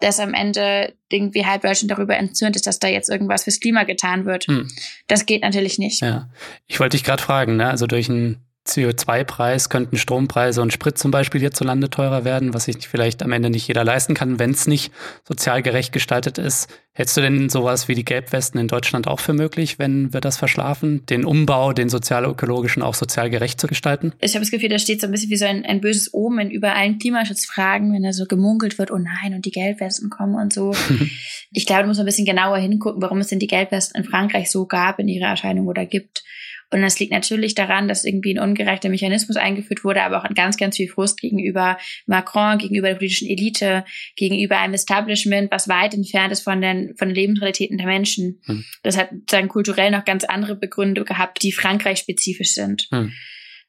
dass 0.00 0.20
am 0.20 0.34
Ende 0.34 0.94
irgendwie 1.08 1.46
halb 1.46 1.62
Deutschland 1.62 1.90
darüber 1.90 2.16
entzürnt 2.16 2.56
ist, 2.56 2.66
dass 2.66 2.78
da 2.78 2.88
jetzt 2.88 3.08
irgendwas 3.08 3.44
fürs 3.44 3.60
Klima 3.60 3.84
getan 3.84 4.26
wird. 4.26 4.46
Hm. 4.46 4.68
Das 5.06 5.26
geht 5.26 5.42
natürlich 5.42 5.78
nicht. 5.78 6.02
Ja, 6.02 6.28
ich 6.66 6.78
wollte 6.80 6.96
dich 6.96 7.04
gerade 7.04 7.22
fragen, 7.22 7.56
ne? 7.56 7.68
also 7.68 7.86
durch 7.86 8.08
ein 8.08 8.45
CO2-Preis 8.66 9.68
könnten 9.68 9.96
Strompreise 9.96 10.60
und 10.62 10.72
Sprit 10.72 10.98
zum 10.98 11.10
Beispiel 11.10 11.40
hierzulande 11.40 11.90
teurer 11.90 12.24
werden, 12.24 12.54
was 12.54 12.64
sich 12.64 12.88
vielleicht 12.88 13.22
am 13.22 13.32
Ende 13.32 13.50
nicht 13.50 13.68
jeder 13.68 13.84
leisten 13.84 14.14
kann, 14.14 14.38
wenn 14.38 14.50
es 14.50 14.66
nicht 14.66 14.92
sozial 15.26 15.62
gerecht 15.62 15.92
gestaltet 15.92 16.38
ist. 16.38 16.68
Hältst 16.92 17.14
du 17.14 17.20
denn 17.20 17.50
sowas 17.50 17.88
wie 17.88 17.94
die 17.94 18.06
Gelbwesten 18.06 18.58
in 18.58 18.68
Deutschland 18.68 19.06
auch 19.06 19.20
für 19.20 19.34
möglich, 19.34 19.78
wenn 19.78 20.14
wir 20.14 20.22
das 20.22 20.38
verschlafen, 20.38 21.04
den 21.04 21.26
Umbau, 21.26 21.74
den 21.74 21.90
sozial-ökologischen 21.90 22.82
auch 22.82 22.94
sozial 22.94 23.28
gerecht 23.28 23.60
zu 23.60 23.66
gestalten? 23.66 24.14
Ich 24.22 24.34
habe 24.34 24.42
das 24.42 24.50
Gefühl, 24.50 24.70
da 24.70 24.78
steht 24.78 25.02
so 25.02 25.06
ein 25.06 25.10
bisschen 25.10 25.28
wie 25.28 25.36
so 25.36 25.44
ein, 25.44 25.66
ein 25.66 25.82
böses 25.82 26.14
Omen 26.14 26.50
über 26.50 26.74
allen 26.74 26.98
Klimaschutzfragen, 26.98 27.92
wenn 27.92 28.02
da 28.02 28.14
so 28.14 28.24
gemunkelt 28.24 28.78
wird, 28.78 28.90
oh 28.90 28.96
nein, 28.96 29.34
und 29.34 29.44
die 29.44 29.50
Gelbwesten 29.50 30.08
kommen 30.08 30.36
und 30.36 30.54
so. 30.54 30.74
ich 31.50 31.66
glaube, 31.66 31.82
da 31.82 31.88
muss 31.88 31.98
man 31.98 32.04
ein 32.04 32.06
bisschen 32.06 32.24
genauer 32.24 32.56
hingucken, 32.56 33.02
warum 33.02 33.18
es 33.18 33.28
denn 33.28 33.40
die 33.40 33.46
Gelbwesten 33.46 34.02
in 34.02 34.08
Frankreich 34.08 34.50
so 34.50 34.64
gab 34.64 34.98
in 34.98 35.08
ihrer 35.08 35.28
Erscheinung 35.28 35.66
oder 35.66 35.84
gibt. 35.84 36.24
Und 36.70 36.82
das 36.82 36.98
liegt 36.98 37.12
natürlich 37.12 37.54
daran, 37.54 37.86
dass 37.86 38.04
irgendwie 38.04 38.34
ein 38.34 38.40
ungerechter 38.40 38.88
Mechanismus 38.88 39.36
eingeführt 39.36 39.84
wurde, 39.84 40.02
aber 40.02 40.18
auch 40.18 40.34
ganz, 40.34 40.56
ganz 40.56 40.76
viel 40.76 40.88
Frust 40.88 41.20
gegenüber 41.20 41.78
Macron, 42.06 42.58
gegenüber 42.58 42.88
der 42.88 42.96
politischen 42.96 43.28
Elite, 43.28 43.84
gegenüber 44.16 44.58
einem 44.58 44.74
Establishment, 44.74 45.50
was 45.52 45.68
weit 45.68 45.94
entfernt 45.94 46.32
ist 46.32 46.42
von 46.42 46.60
den, 46.60 46.94
von 46.96 47.08
den 47.08 47.14
Lebensrealitäten 47.14 47.78
der 47.78 47.86
Menschen. 47.86 48.40
Hm. 48.46 48.64
Das 48.82 48.96
hat 48.96 49.10
sozusagen 49.10 49.48
kulturell 49.48 49.90
noch 49.92 50.04
ganz 50.04 50.24
andere 50.24 50.56
Begründe 50.56 51.04
gehabt, 51.04 51.42
die 51.42 51.52
Frankreich 51.52 51.98
spezifisch 51.98 52.52
sind. 52.52 52.88
Hm. 52.90 53.12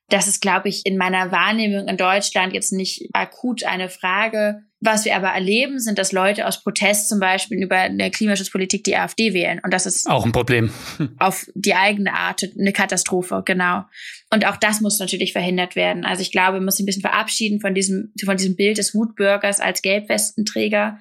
Das 0.09 0.27
ist, 0.27 0.41
glaube 0.41 0.69
ich, 0.69 0.85
in 0.85 0.97
meiner 0.97 1.31
Wahrnehmung 1.31 1.87
in 1.87 1.97
Deutschland 1.97 2.53
jetzt 2.53 2.71
nicht 2.71 3.09
akut 3.13 3.63
eine 3.63 3.89
Frage. 3.89 4.63
Was 4.79 5.05
wir 5.05 5.15
aber 5.15 5.29
erleben, 5.29 5.79
sind, 5.79 5.97
dass 5.97 6.11
Leute 6.11 6.45
aus 6.45 6.63
Protest 6.63 7.09
zum 7.09 7.19
Beispiel 7.19 7.63
über 7.63 7.77
eine 7.77 8.11
Klimaschutzpolitik 8.11 8.83
die 8.83 8.95
AfD 8.95 9.33
wählen. 9.33 9.59
Und 9.63 9.73
das 9.73 9.87
ist 9.87 10.07
auch 10.07 10.23
ein 10.23 10.31
Problem. 10.31 10.71
auf 11.17 11.47
die 11.55 11.73
eigene 11.73 12.13
Art 12.13 12.43
eine 12.57 12.73
Katastrophe, 12.73 13.41
genau. 13.43 13.85
Und 14.31 14.45
auch 14.45 14.57
das 14.57 14.79
muss 14.81 14.99
natürlich 14.99 15.31
verhindert 15.33 15.75
werden. 15.75 16.05
Also 16.05 16.21
ich 16.21 16.31
glaube, 16.31 16.61
muss 16.61 16.75
sich 16.75 16.83
ein 16.83 16.85
bisschen 16.85 17.01
verabschieden 17.01 17.59
von 17.59 17.73
diesem, 17.73 18.13
von 18.23 18.37
diesem 18.37 18.55
Bild 18.55 18.77
des 18.77 18.93
Wutbürgers 18.93 19.59
als 19.59 19.81
Gelbwestenträger, 19.81 20.99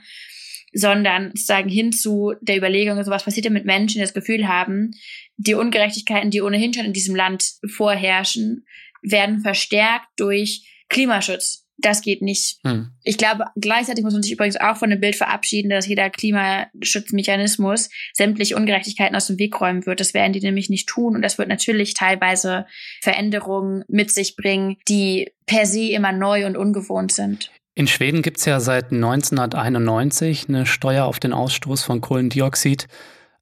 sondern 0.72 1.32
sozusagen 1.34 1.68
hin 1.68 1.92
zu 1.92 2.32
der 2.40 2.56
Überlegung, 2.56 3.02
so 3.04 3.10
was 3.10 3.24
passiert 3.24 3.44
denn 3.44 3.52
mit 3.52 3.66
Menschen, 3.66 3.98
die 3.98 4.04
das 4.04 4.14
Gefühl 4.14 4.48
haben, 4.48 4.92
die 5.36 5.54
Ungerechtigkeiten, 5.54 6.30
die 6.30 6.40
ohnehin 6.40 6.72
schon 6.72 6.86
in 6.86 6.92
diesem 6.94 7.14
Land 7.14 7.44
vorherrschen, 7.68 8.64
werden 9.02 9.40
verstärkt 9.40 10.08
durch 10.16 10.66
Klimaschutz. 10.88 11.65
Das 11.78 12.00
geht 12.00 12.22
nicht. 12.22 12.58
Hm. 12.64 12.90
Ich 13.04 13.18
glaube, 13.18 13.44
gleichzeitig 13.56 14.02
muss 14.02 14.14
man 14.14 14.22
sich 14.22 14.32
übrigens 14.32 14.56
auch 14.56 14.76
von 14.76 14.90
dem 14.90 15.00
Bild 15.00 15.16
verabschieden, 15.16 15.68
dass 15.70 15.86
jeder 15.86 16.08
Klimaschutzmechanismus 16.08 17.90
sämtliche 18.14 18.56
Ungerechtigkeiten 18.56 19.14
aus 19.14 19.26
dem 19.26 19.38
Weg 19.38 19.60
räumen 19.60 19.84
wird. 19.84 20.00
Das 20.00 20.14
werden 20.14 20.32
die 20.32 20.40
nämlich 20.40 20.70
nicht 20.70 20.88
tun. 20.88 21.14
Und 21.14 21.22
das 21.22 21.38
wird 21.38 21.48
natürlich 21.48 21.94
teilweise 21.94 22.66
Veränderungen 23.02 23.84
mit 23.88 24.10
sich 24.10 24.36
bringen, 24.36 24.76
die 24.88 25.32
per 25.44 25.66
se 25.66 25.90
immer 25.90 26.12
neu 26.12 26.46
und 26.46 26.56
ungewohnt 26.56 27.12
sind. 27.12 27.50
In 27.74 27.86
Schweden 27.86 28.22
gibt 28.22 28.38
es 28.38 28.46
ja 28.46 28.58
seit 28.58 28.90
1991 28.90 30.48
eine 30.48 30.64
Steuer 30.64 31.04
auf 31.04 31.20
den 31.20 31.34
Ausstoß 31.34 31.82
von 31.82 32.00
Kohlendioxid. 32.00 32.88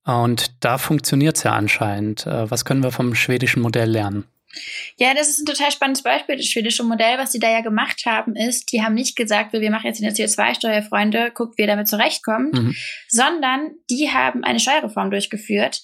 Und 0.05 0.65
da 0.65 0.77
funktioniert 0.77 1.37
es 1.37 1.45
ja 1.45 1.53
anscheinend. 1.53 2.27
Äh, 2.27 2.51
was 2.51 2.65
können 2.65 2.83
wir 2.83 2.91
vom 2.91 3.15
schwedischen 3.15 3.63
Modell 3.63 3.91
lernen? 3.91 4.25
Ja, 4.97 5.15
das 5.15 5.29
ist 5.29 5.41
ein 5.41 5.47
total 5.47 5.71
spannendes 5.71 6.03
Beispiel. 6.03 6.37
Das 6.37 6.47
schwedische 6.47 6.85
Modell, 6.85 7.19
was 7.19 7.31
die 7.31 7.39
da 7.39 7.51
ja 7.51 7.61
gemacht 7.61 8.05
haben, 8.07 8.37
ist, 8.37 8.73
die 8.73 8.83
haben 8.83 8.95
nicht 8.95 9.17
gesagt, 9.17 9.53
wir 9.53 9.71
machen 9.71 9.87
jetzt 9.87 10.03
eine 10.03 10.13
CO2-Steuer, 10.13 10.83
Freunde, 10.83 11.31
guckt, 11.33 11.59
wie 11.59 11.63
ihr 11.63 11.69
damit 11.69 11.89
zurechtkommt, 11.89 12.55
mhm. 12.55 12.75
sondern 13.09 13.73
die 13.91 14.11
haben 14.11 14.45
eine 14.45 14.61
Steuerreform 14.61 15.11
durchgeführt. 15.11 15.83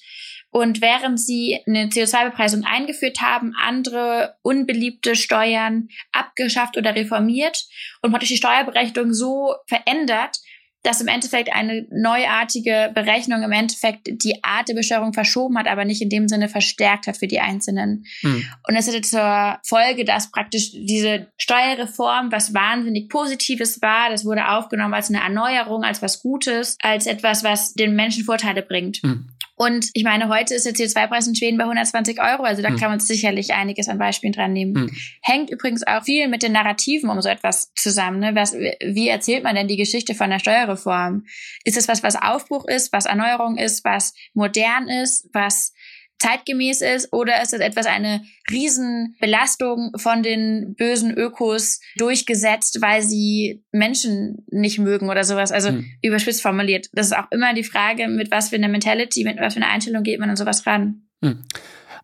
Und 0.53 0.81
während 0.81 1.21
sie 1.21 1.61
eine 1.67 1.87
CO2-Bepreisung 1.87 2.65
eingeführt 2.65 3.21
haben, 3.21 3.53
andere 3.63 4.35
unbeliebte 4.43 5.15
Steuern 5.15 5.89
abgeschafft 6.13 6.77
oder 6.77 6.95
reformiert 6.95 7.67
und 8.03 8.11
praktisch 8.11 8.31
die 8.31 8.37
Steuerberechnung 8.37 9.15
so 9.15 9.55
verändert, 9.69 10.39
dass 10.83 11.01
im 11.01 11.09
Endeffekt 11.09 11.53
eine 11.53 11.87
neuartige 11.91 12.91
Berechnung 12.95 13.43
im 13.43 13.53
Endeffekt 13.53 14.09
die 14.25 14.43
Art 14.43 14.69
der 14.69 14.75
Besteuerung 14.75 15.13
verschoben 15.13 15.59
hat, 15.59 15.67
aber 15.67 15.85
nicht 15.85 16.01
in 16.01 16.09
dem 16.09 16.29
Sinne 16.29 16.49
verstärkt 16.49 17.07
hat 17.07 17.19
für 17.19 17.27
die 17.27 17.41
Einzelnen. 17.41 18.07
Hm. 18.21 18.45
Und 18.67 18.77
es 18.77 18.89
hatte 18.89 19.03
zur 19.03 19.59
Folge, 19.63 20.05
dass 20.05 20.31
praktisch 20.31 20.73
diese 20.73 21.27
Steuerreform 21.37 22.33
was 22.33 22.55
wahnsinnig 22.55 23.09
Positives 23.09 23.83
war. 23.83 24.09
Das 24.11 24.25
wurde 24.25 24.49
aufgenommen 24.49 24.95
als 24.95 25.11
eine 25.11 25.23
Erneuerung, 25.23 25.85
als 25.85 26.01
was 26.01 26.23
Gutes, 26.23 26.77
als 26.81 27.07
etwas, 27.07 27.45
was 27.45 27.75
den 27.75 27.95
Menschen 27.95 28.25
Vorteile 28.25 28.63
bringt. 28.63 28.99
Hm. 29.03 29.29
Und 29.61 29.91
ich 29.93 30.05
meine, 30.05 30.31
heute 30.31 30.55
ist 30.55 30.65
der 30.65 30.73
CO2-Preis 30.73 31.27
in 31.27 31.35
Schweden 31.35 31.59
bei 31.59 31.65
120 31.65 32.19
Euro, 32.19 32.45
also 32.45 32.63
da 32.63 32.71
hm. 32.71 32.79
kann 32.79 32.89
man 32.89 32.99
sicherlich 32.99 33.53
einiges 33.53 33.91
an 33.91 33.99
Beispielen 33.99 34.33
dran 34.33 34.55
nehmen. 34.55 34.75
Hm. 34.75 34.91
Hängt 35.21 35.51
übrigens 35.51 35.87
auch 35.87 36.03
viel 36.03 36.29
mit 36.29 36.43
den 36.43 36.53
Narrativen 36.53 37.11
um 37.11 37.21
so 37.21 37.29
etwas 37.29 37.71
zusammen. 37.75 38.21
Ne? 38.21 38.35
Was, 38.35 38.55
wie 38.55 39.09
erzählt 39.09 39.45
man 39.45 39.55
denn 39.55 39.69
die 39.69 39.77
Geschichte 39.77 40.15
von 40.15 40.31
der 40.31 40.39
Steuerreform? 40.39 41.27
Ist 41.65 41.77
es 41.77 41.89
was, 41.89 42.03
was 42.03 42.17
Aufbruch 42.17 42.67
ist, 42.67 42.91
was 42.95 43.05
Erneuerung 43.05 43.59
ist, 43.59 43.85
was 43.85 44.15
modern 44.33 44.89
ist, 44.89 45.29
was 45.35 45.75
zeitgemäß 46.21 46.83
ist 46.83 47.13
oder 47.13 47.43
ist 47.43 47.55
es 47.55 47.61
etwas 47.61 47.87
eine 47.87 48.23
Riesenbelastung 48.51 49.93
von 49.97 50.23
den 50.23 50.75
bösen 50.77 51.17
Ökos 51.17 51.81
durchgesetzt, 51.97 52.81
weil 52.81 53.03
sie 53.03 53.65
Menschen 53.73 54.45
nicht 54.51 54.79
mögen 54.79 55.09
oder 55.09 55.25
sowas. 55.25 55.51
Also 55.51 55.71
hm. 55.71 55.85
überspitzt 56.03 56.43
formuliert. 56.43 56.89
Das 56.93 57.07
ist 57.07 57.17
auch 57.17 57.31
immer 57.31 57.55
die 57.55 57.65
Frage, 57.65 58.09
mit 58.09 58.31
was 58.31 58.51
für 58.51 58.57
einer 58.57 58.69
Mentality, 58.69 59.25
mit 59.25 59.41
was 59.41 59.55
für 59.55 59.63
einer 59.63 59.73
Einstellung 59.73 60.03
geht 60.03 60.21
man 60.21 60.31
an 60.31 60.37
sowas 60.37 60.67
ran. 60.67 61.03
Hm. 61.23 61.43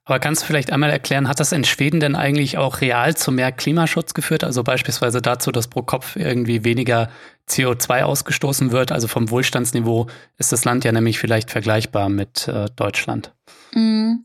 Aber 0.07 0.21
kannst 0.21 0.43
du 0.43 0.47
vielleicht 0.47 0.73
einmal 0.73 0.91
erklären, 0.91 1.29
hat 1.29 1.41
das 1.41 1.51
in 1.51 1.65
Schweden 1.65 1.99
denn 1.99 2.15
eigentlich 2.15 2.59
auch 2.59 2.81
real 2.81 3.17
zu 3.17 3.33
mehr 3.33 3.51
Klimaschutz 3.51 4.15
geführt? 4.15 4.45
Also 4.45 4.63
beispielsweise 4.63 5.21
dazu, 5.21 5.51
dass 5.51 5.67
pro 5.67 5.83
Kopf 5.83 6.15
irgendwie 6.15 6.65
weniger 6.65 7.11
CO2 7.49 8.03
ausgestoßen 8.03 8.71
wird? 8.71 8.93
Also 8.93 9.09
vom 9.09 9.31
Wohlstandsniveau 9.31 10.07
ist 10.39 10.53
das 10.53 10.65
Land 10.65 10.85
ja 10.85 10.93
nämlich 10.93 11.19
vielleicht 11.19 11.51
vergleichbar 11.51 12.09
mit 12.09 12.47
äh, 12.47 12.67
Deutschland. 12.77 13.33
Mm. 13.77 14.25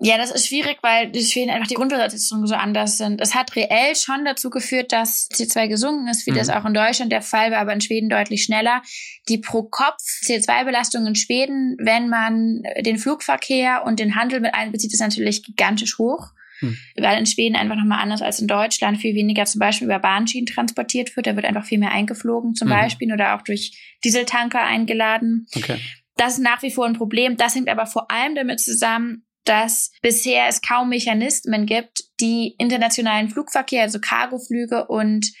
Ja, 0.00 0.18
das 0.18 0.32
ist 0.32 0.48
schwierig, 0.48 0.78
weil 0.82 1.10
die 1.10 1.24
Schweden 1.24 1.50
einfach 1.50 1.68
die 1.68 1.76
Grundvoraussetzungen 1.76 2.46
so 2.46 2.56
anders 2.56 2.98
sind. 2.98 3.20
Es 3.20 3.34
hat 3.34 3.54
reell 3.54 3.94
schon 3.94 4.24
dazu 4.24 4.50
geführt, 4.50 4.92
dass 4.92 5.30
CO2 5.30 5.68
gesunken 5.68 6.08
ist, 6.08 6.26
wie 6.26 6.32
mhm. 6.32 6.36
das 6.36 6.50
auch 6.50 6.64
in 6.64 6.74
Deutschland 6.74 7.12
der 7.12 7.22
Fall 7.22 7.52
war, 7.52 7.58
aber 7.58 7.72
in 7.72 7.80
Schweden 7.80 8.10
deutlich 8.10 8.42
schneller. 8.42 8.82
Die 9.28 9.38
Pro-Kopf-CO2-Belastung 9.38 11.06
in 11.06 11.14
Schweden, 11.14 11.76
wenn 11.78 12.08
man 12.08 12.62
den 12.80 12.98
Flugverkehr 12.98 13.84
und 13.86 14.00
den 14.00 14.16
Handel 14.16 14.40
mit 14.40 14.52
einbezieht, 14.52 14.92
ist 14.92 15.00
natürlich 15.00 15.44
gigantisch 15.44 15.96
hoch. 15.96 16.32
Hm. 16.58 16.76
Weil 16.96 17.18
in 17.18 17.26
Schweden 17.26 17.56
einfach 17.56 17.76
nochmal 17.76 18.00
anders 18.00 18.20
als 18.20 18.40
in 18.40 18.46
Deutschland 18.46 18.98
viel 18.98 19.14
weniger 19.14 19.44
zum 19.44 19.58
Beispiel 19.58 19.86
über 19.86 19.98
Bahnschienen 20.00 20.46
transportiert 20.46 21.16
wird. 21.16 21.26
Da 21.26 21.34
wird 21.36 21.46
einfach 21.46 21.64
viel 21.64 21.78
mehr 21.78 21.92
eingeflogen 21.92 22.54
zum 22.54 22.68
mhm. 22.68 22.72
Beispiel 22.72 23.12
oder 23.12 23.36
auch 23.36 23.42
durch 23.42 23.96
Dieseltanker 24.04 24.62
eingeladen. 24.62 25.46
Okay. 25.56 25.78
Das 26.16 26.34
ist 26.34 26.40
nach 26.40 26.62
wie 26.62 26.70
vor 26.70 26.86
ein 26.86 26.96
Problem. 26.96 27.36
Das 27.36 27.54
hängt 27.54 27.68
aber 27.68 27.86
vor 27.86 28.10
allem 28.10 28.34
damit 28.34 28.60
zusammen, 28.60 29.24
dass 29.44 29.92
bisher 30.00 30.46
es 30.48 30.62
kaum 30.62 30.88
Mechanismen 30.88 31.66
gibt, 31.66 32.04
die 32.20 32.54
internationalen 32.58 33.28
Flugverkehr, 33.28 33.82
also 33.82 33.98
Cargoflüge 34.00 34.86
und 34.86 35.32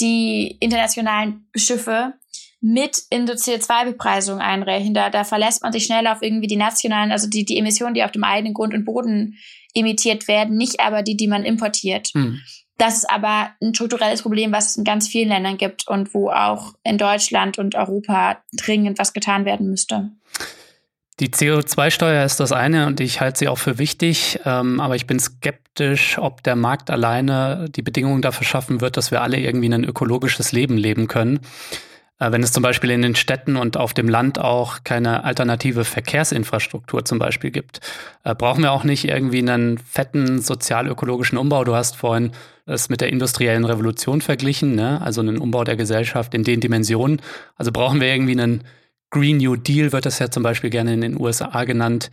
die 0.00 0.56
internationalen 0.60 1.48
Schiffe 1.54 2.14
mit 2.60 3.02
in 3.10 3.26
die 3.26 3.32
CO2-Bepreisung 3.32 4.38
einrechnen. 4.38 4.94
Da, 4.94 5.10
da 5.10 5.24
verlässt 5.24 5.62
man 5.62 5.72
sich 5.72 5.84
schnell 5.84 6.06
auf 6.06 6.22
irgendwie 6.22 6.46
die 6.46 6.56
nationalen, 6.56 7.12
also 7.12 7.28
die, 7.28 7.44
die 7.44 7.58
Emissionen, 7.58 7.94
die 7.94 8.02
auf 8.02 8.12
dem 8.12 8.24
eigenen 8.24 8.54
Grund 8.54 8.72
und 8.72 8.86
Boden 8.86 9.36
emittiert 9.74 10.28
werden, 10.28 10.56
nicht 10.56 10.80
aber 10.80 11.02
die, 11.02 11.16
die 11.16 11.26
man 11.26 11.44
importiert. 11.44 12.08
Hm. 12.14 12.40
Das 12.76 12.98
ist 12.98 13.10
aber 13.10 13.50
ein 13.62 13.74
strukturelles 13.74 14.22
Problem, 14.22 14.52
was 14.52 14.70
es 14.70 14.76
in 14.76 14.84
ganz 14.84 15.08
vielen 15.08 15.28
Ländern 15.28 15.56
gibt 15.56 15.86
und 15.86 16.12
wo 16.12 16.30
auch 16.30 16.74
in 16.82 16.98
Deutschland 16.98 17.58
und 17.58 17.74
Europa 17.76 18.38
dringend 18.52 18.98
was 18.98 19.12
getan 19.12 19.44
werden 19.44 19.70
müsste. 19.70 20.10
Die 21.20 21.28
CO2-Steuer 21.28 22.24
ist 22.24 22.40
das 22.40 22.50
eine 22.50 22.88
und 22.88 22.98
ich 22.98 23.20
halte 23.20 23.38
sie 23.38 23.48
auch 23.48 23.58
für 23.58 23.78
wichtig, 23.78 24.40
ähm, 24.44 24.80
aber 24.80 24.96
ich 24.96 25.06
bin 25.06 25.20
skeptisch, 25.20 26.18
ob 26.18 26.42
der 26.42 26.56
Markt 26.56 26.90
alleine 26.90 27.66
die 27.70 27.82
Bedingungen 27.82 28.20
dafür 28.20 28.44
schaffen 28.44 28.80
wird, 28.80 28.96
dass 28.96 29.12
wir 29.12 29.22
alle 29.22 29.38
irgendwie 29.38 29.72
ein 29.72 29.84
ökologisches 29.84 30.50
Leben 30.50 30.76
leben 30.76 31.06
können. 31.06 31.38
Äh, 32.24 32.32
wenn 32.32 32.42
es 32.42 32.52
zum 32.52 32.62
Beispiel 32.62 32.90
in 32.90 33.02
den 33.02 33.14
Städten 33.14 33.56
und 33.56 33.76
auf 33.76 33.94
dem 33.94 34.08
Land 34.08 34.38
auch 34.38 34.78
keine 34.84 35.24
alternative 35.24 35.84
Verkehrsinfrastruktur 35.84 37.04
zum 37.04 37.18
Beispiel 37.18 37.50
gibt, 37.50 37.80
äh, 38.24 38.34
brauchen 38.34 38.62
wir 38.62 38.72
auch 38.72 38.84
nicht 38.84 39.06
irgendwie 39.06 39.38
einen 39.38 39.78
fetten 39.78 40.40
sozial-ökologischen 40.40 41.38
Umbau. 41.38 41.64
Du 41.64 41.74
hast 41.74 41.96
vorhin 41.96 42.32
es 42.66 42.88
mit 42.88 43.00
der 43.00 43.08
industriellen 43.08 43.64
Revolution 43.64 44.20
verglichen, 44.20 44.74
ne? 44.74 45.00
also 45.02 45.20
einen 45.20 45.38
Umbau 45.38 45.64
der 45.64 45.76
Gesellschaft 45.76 46.34
in 46.34 46.44
den 46.44 46.60
Dimensionen. 46.60 47.20
Also 47.56 47.72
brauchen 47.72 48.00
wir 48.00 48.08
irgendwie 48.08 48.32
einen 48.32 48.64
Green 49.10 49.36
New 49.36 49.56
Deal, 49.56 49.92
wird 49.92 50.06
das 50.06 50.18
ja 50.18 50.30
zum 50.30 50.42
Beispiel 50.42 50.70
gerne 50.70 50.94
in 50.94 51.02
den 51.02 51.20
USA 51.20 51.64
genannt, 51.64 52.10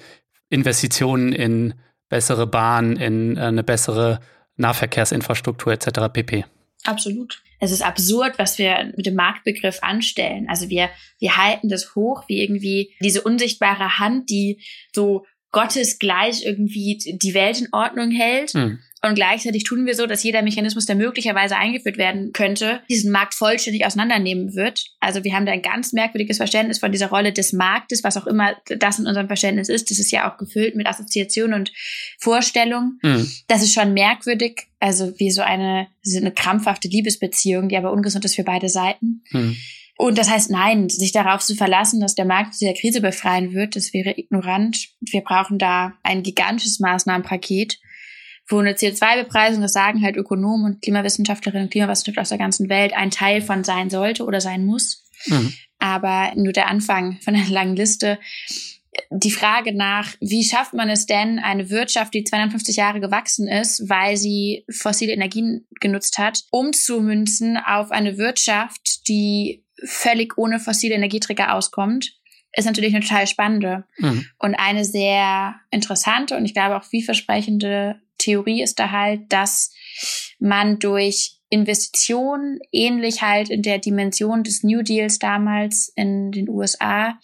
Investitionen 0.50 1.32
in 1.32 1.74
bessere 2.10 2.48
Bahnen, 2.48 2.98
in 2.98 3.38
äh, 3.38 3.42
eine 3.42 3.64
bessere 3.64 4.20
Nahverkehrsinfrastruktur 4.58 5.72
etc. 5.72 6.12
pp. 6.12 6.46
Absolut. 6.84 7.44
Es 7.60 7.72
ist 7.72 7.84
absurd, 7.84 8.40
was 8.40 8.58
wir 8.58 8.92
mit 8.98 9.06
dem 9.06 9.16
Marktbegriff 9.16 9.80
anstellen. 9.82 10.48
Also 10.50 10.70
wir, 10.70 10.90
wir 11.20 11.38
halten 11.38 11.70
das 11.70 11.94
hoch 11.96 12.24
wie 12.28 12.42
irgendwie 12.42 12.92
diese 13.00 13.22
unsichtbare 13.22 14.00
Hand, 14.00 14.30
die 14.32 14.60
so 14.92 15.26
gottesgleich 15.52 16.46
irgendwie 16.46 16.98
die 16.98 17.34
Welt 17.34 17.62
in 17.62 17.68
Ordnung 17.72 18.12
hält. 18.12 18.52
Hm. 18.52 18.80
Und 19.04 19.16
gleichzeitig 19.16 19.64
tun 19.64 19.88
wir 19.88 19.96
so, 19.96 20.06
dass 20.06 20.22
jeder 20.22 20.44
Mechanismus, 20.44 20.86
der 20.86 20.96
möglicherweise 20.96 21.58
eingeführt 21.58 21.98
werden 21.98 22.34
könnte, 22.34 22.82
diesen 22.88 23.12
Markt 23.12 23.34
vollständig 23.34 23.84
auseinandernehmen 23.84 24.54
wird. 24.54 24.86
Also 25.00 25.24
wir 25.24 25.34
haben 25.34 25.48
da 25.48 25.52
ein 25.52 25.64
ganz 25.64 25.92
merkwürdiges 25.92 26.38
Verständnis 26.38 26.78
von 26.78 26.92
dieser 26.92 27.10
Rolle 27.10 27.34
des 27.34 27.52
Marktes, 27.52 28.04
was 28.04 28.16
auch 28.16 28.28
immer 28.28 28.56
das 28.78 29.00
in 29.00 29.08
unserem 29.08 29.26
Verständnis 29.26 29.70
ist. 29.70 29.90
Das 29.90 29.98
ist 29.98 30.12
ja 30.12 30.32
auch 30.32 30.38
gefüllt 30.38 30.76
mit 30.76 30.86
Assoziation 30.86 31.54
und 31.54 31.74
Vorstellung. 32.20 33.00
Mhm. 33.02 33.28
Das 33.48 33.64
ist 33.64 33.74
schon 33.74 33.94
merkwürdig. 33.94 34.68
Also 34.80 35.14
wie 35.18 35.32
so 35.32 35.42
eine, 35.42 35.88
so 36.04 36.20
eine 36.20 36.32
krampfhafte 36.32 36.88
Liebesbeziehung, 36.88 37.70
die 37.70 37.78
aber 37.78 37.92
ungesund 37.92 38.24
ist 38.24 38.36
für 38.36 38.44
beide 38.44 38.70
Seiten. 38.70 39.24
Mhm. 39.32 39.58
Und 40.02 40.18
das 40.18 40.32
heißt, 40.32 40.50
nein, 40.50 40.90
sich 40.90 41.12
darauf 41.12 41.42
zu 41.42 41.54
verlassen, 41.54 42.00
dass 42.00 42.16
der 42.16 42.26
Markt 42.26 42.60
dieser 42.60 42.74
Krise 42.74 43.02
befreien 43.02 43.54
wird, 43.54 43.76
das 43.76 43.94
wäre 43.94 44.18
ignorant. 44.18 44.90
Wir 45.00 45.22
brauchen 45.22 45.60
da 45.60 45.94
ein 46.02 46.24
gigantisches 46.24 46.80
Maßnahmenpaket 46.80 47.78
wo 48.48 48.60
eine 48.60 48.74
CO2-Bepreisung, 48.74 49.62
das 49.62 49.72
sagen 49.72 50.04
halt 50.04 50.18
Ökonomen 50.18 50.66
und 50.66 50.82
Klimawissenschaftler 50.82 51.54
und 51.56 51.72
Klimawissenschaftler 51.72 52.24
aus 52.24 52.30
der 52.30 52.38
ganzen 52.38 52.68
Welt, 52.68 52.94
ein 52.94 53.12
Teil 53.12 53.42
von 53.42 53.64
sein 53.64 53.90
sollte 53.90 54.26
oder 54.26 54.42
sein 54.42 54.66
muss. 54.66 55.06
Mhm. 55.28 55.54
Aber 55.80 56.34
nur 56.36 56.52
der 56.52 56.68
Anfang 56.68 57.20
von 57.22 57.36
einer 57.36 57.50
langen 57.50 57.76
Liste. 57.76 58.20
die 59.10 59.32
Frage 59.32 59.74
nach, 59.74 60.16
wie 60.20 60.44
schafft 60.44 60.74
man 60.74 60.90
es 60.90 61.06
denn, 61.06 61.40
eine 61.40 61.70
Wirtschaft, 61.70 62.14
die 62.14 62.26
250 62.26 62.76
Jahre 62.76 63.00
gewachsen 63.00 63.48
ist, 63.48 63.88
weil 63.88 64.18
sie 64.18 64.66
fossile 64.70 65.14
Energien 65.14 65.66
genutzt 65.80 66.18
hat, 66.18 66.44
umzumünzen 66.52 67.58
auf 67.58 67.92
eine 67.92 68.18
Wirtschaft, 68.18 69.08
die 69.08 69.64
völlig 69.86 70.38
ohne 70.38 70.60
fossile 70.60 70.96
Energieträger 70.96 71.54
auskommt, 71.54 72.14
ist 72.54 72.66
natürlich 72.66 72.94
eine 72.94 73.04
total 73.04 73.28
spannende 73.28 73.86
mhm. 73.98 74.26
und 74.40 74.56
eine 74.56 74.84
sehr 74.84 75.56
interessante 75.70 76.36
und 76.36 76.46
ich 76.46 76.54
glaube 76.54 76.78
auch 76.78 76.84
vielversprechende 76.84 78.02
Theorie 78.18 78.62
ist 78.62 78.80
da 78.80 78.92
halt, 78.92 79.22
dass 79.30 79.74
man 80.40 80.80
durch 80.80 81.38
Investitionen, 81.50 82.60
ähnlich 82.72 83.22
halt 83.22 83.50
in 83.50 83.62
der 83.62 83.78
Dimension 83.78 84.44
des 84.44 84.64
New 84.64 84.84
Deals 84.84 85.20
damals 85.20 85.92
in 85.96 86.32
den 86.32 86.48
USA, 86.48 87.20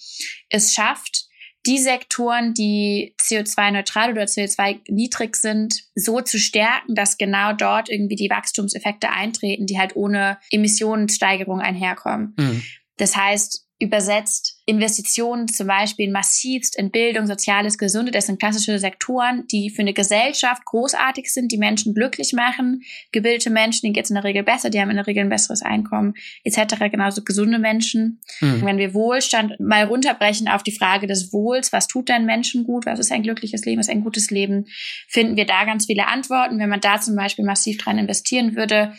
es 0.50 0.74
schafft, 0.74 1.26
die 1.67 1.77
Sektoren, 1.77 2.53
die 2.53 3.13
CO2-neutral 3.21 4.12
oder 4.12 4.24
CO2-niedrig 4.24 5.36
sind, 5.36 5.83
so 5.95 6.21
zu 6.21 6.39
stärken, 6.39 6.95
dass 6.95 7.17
genau 7.17 7.53
dort 7.53 7.89
irgendwie 7.89 8.15
die 8.15 8.29
Wachstumseffekte 8.29 9.09
eintreten, 9.09 9.65
die 9.65 9.77
halt 9.77 9.95
ohne 9.95 10.38
Emissionssteigerung 10.50 11.59
einherkommen. 11.59 12.33
Mhm. 12.38 12.63
Das 12.95 13.15
heißt, 13.15 13.67
übersetzt, 13.79 14.57
Investitionen 14.69 15.47
zum 15.47 15.67
Beispiel 15.67 16.12
massivst 16.12 16.77
in 16.77 16.91
Bildung, 16.91 17.25
Soziales, 17.25 17.77
Gesunde, 17.77 18.12
das 18.12 18.25
sind 18.25 18.38
klassische 18.38 18.77
Sektoren, 18.79 19.47
die 19.47 19.69
für 19.69 19.81
eine 19.81 19.93
Gesellschaft 19.93 20.65
großartig 20.65 21.31
sind, 21.31 21.53
die 21.53 21.57
Menschen 21.57 21.93
glücklich 21.93 22.33
machen. 22.33 22.81
Gebildete 23.13 23.50
Menschen, 23.50 23.83
denen 23.83 23.93
geht 23.93 24.03
es 24.03 24.09
in 24.09 24.15
der 24.15 24.25
Regel 24.25 24.43
besser, 24.43 24.69
die 24.69 24.81
haben 24.81 24.89
in 24.89 24.97
der 24.97 25.07
Regel 25.07 25.24
ein 25.24 25.29
besseres 25.29 25.62
Einkommen 25.62 26.15
etc. 26.43 26.75
Genauso 26.91 27.24
gesunde 27.24 27.59
Menschen. 27.59 28.19
Mhm. 28.41 28.65
Wenn 28.65 28.77
wir 28.77 28.93
Wohlstand 28.93 29.57
mal 29.62 29.86
runterbrechen 29.86 30.50
auf 30.50 30.63
die 30.63 30.74
Frage 30.74 31.07
des 31.07 31.31
Wohls, 31.31 31.71
was 31.71 31.88
tut 31.88 32.09
denn 32.09 32.25
Menschen 32.25 32.65
gut, 32.65 32.86
was 32.86 33.00
ist 33.00 33.13
ein 33.13 33.24
glückliches 33.24 33.63
Leben, 33.63 33.79
was 33.79 33.88
ist 33.88 33.93
ein 33.93 34.03
gutes 34.03 34.31
Leben, 34.31 34.65
finden 35.07 35.38
wir 35.38 35.45
da 35.45 35.63
ganz 35.63 35.86
viele 35.86 36.07
Antworten. 36.07 36.59
Wenn 36.59 36.67
man 36.67 36.81
da 36.81 37.00
zum 37.00 37.15
Beispiel 37.15 37.45
massiv 37.45 37.77
dran 37.77 37.97
investieren 37.97 38.57
würde, 38.57 38.91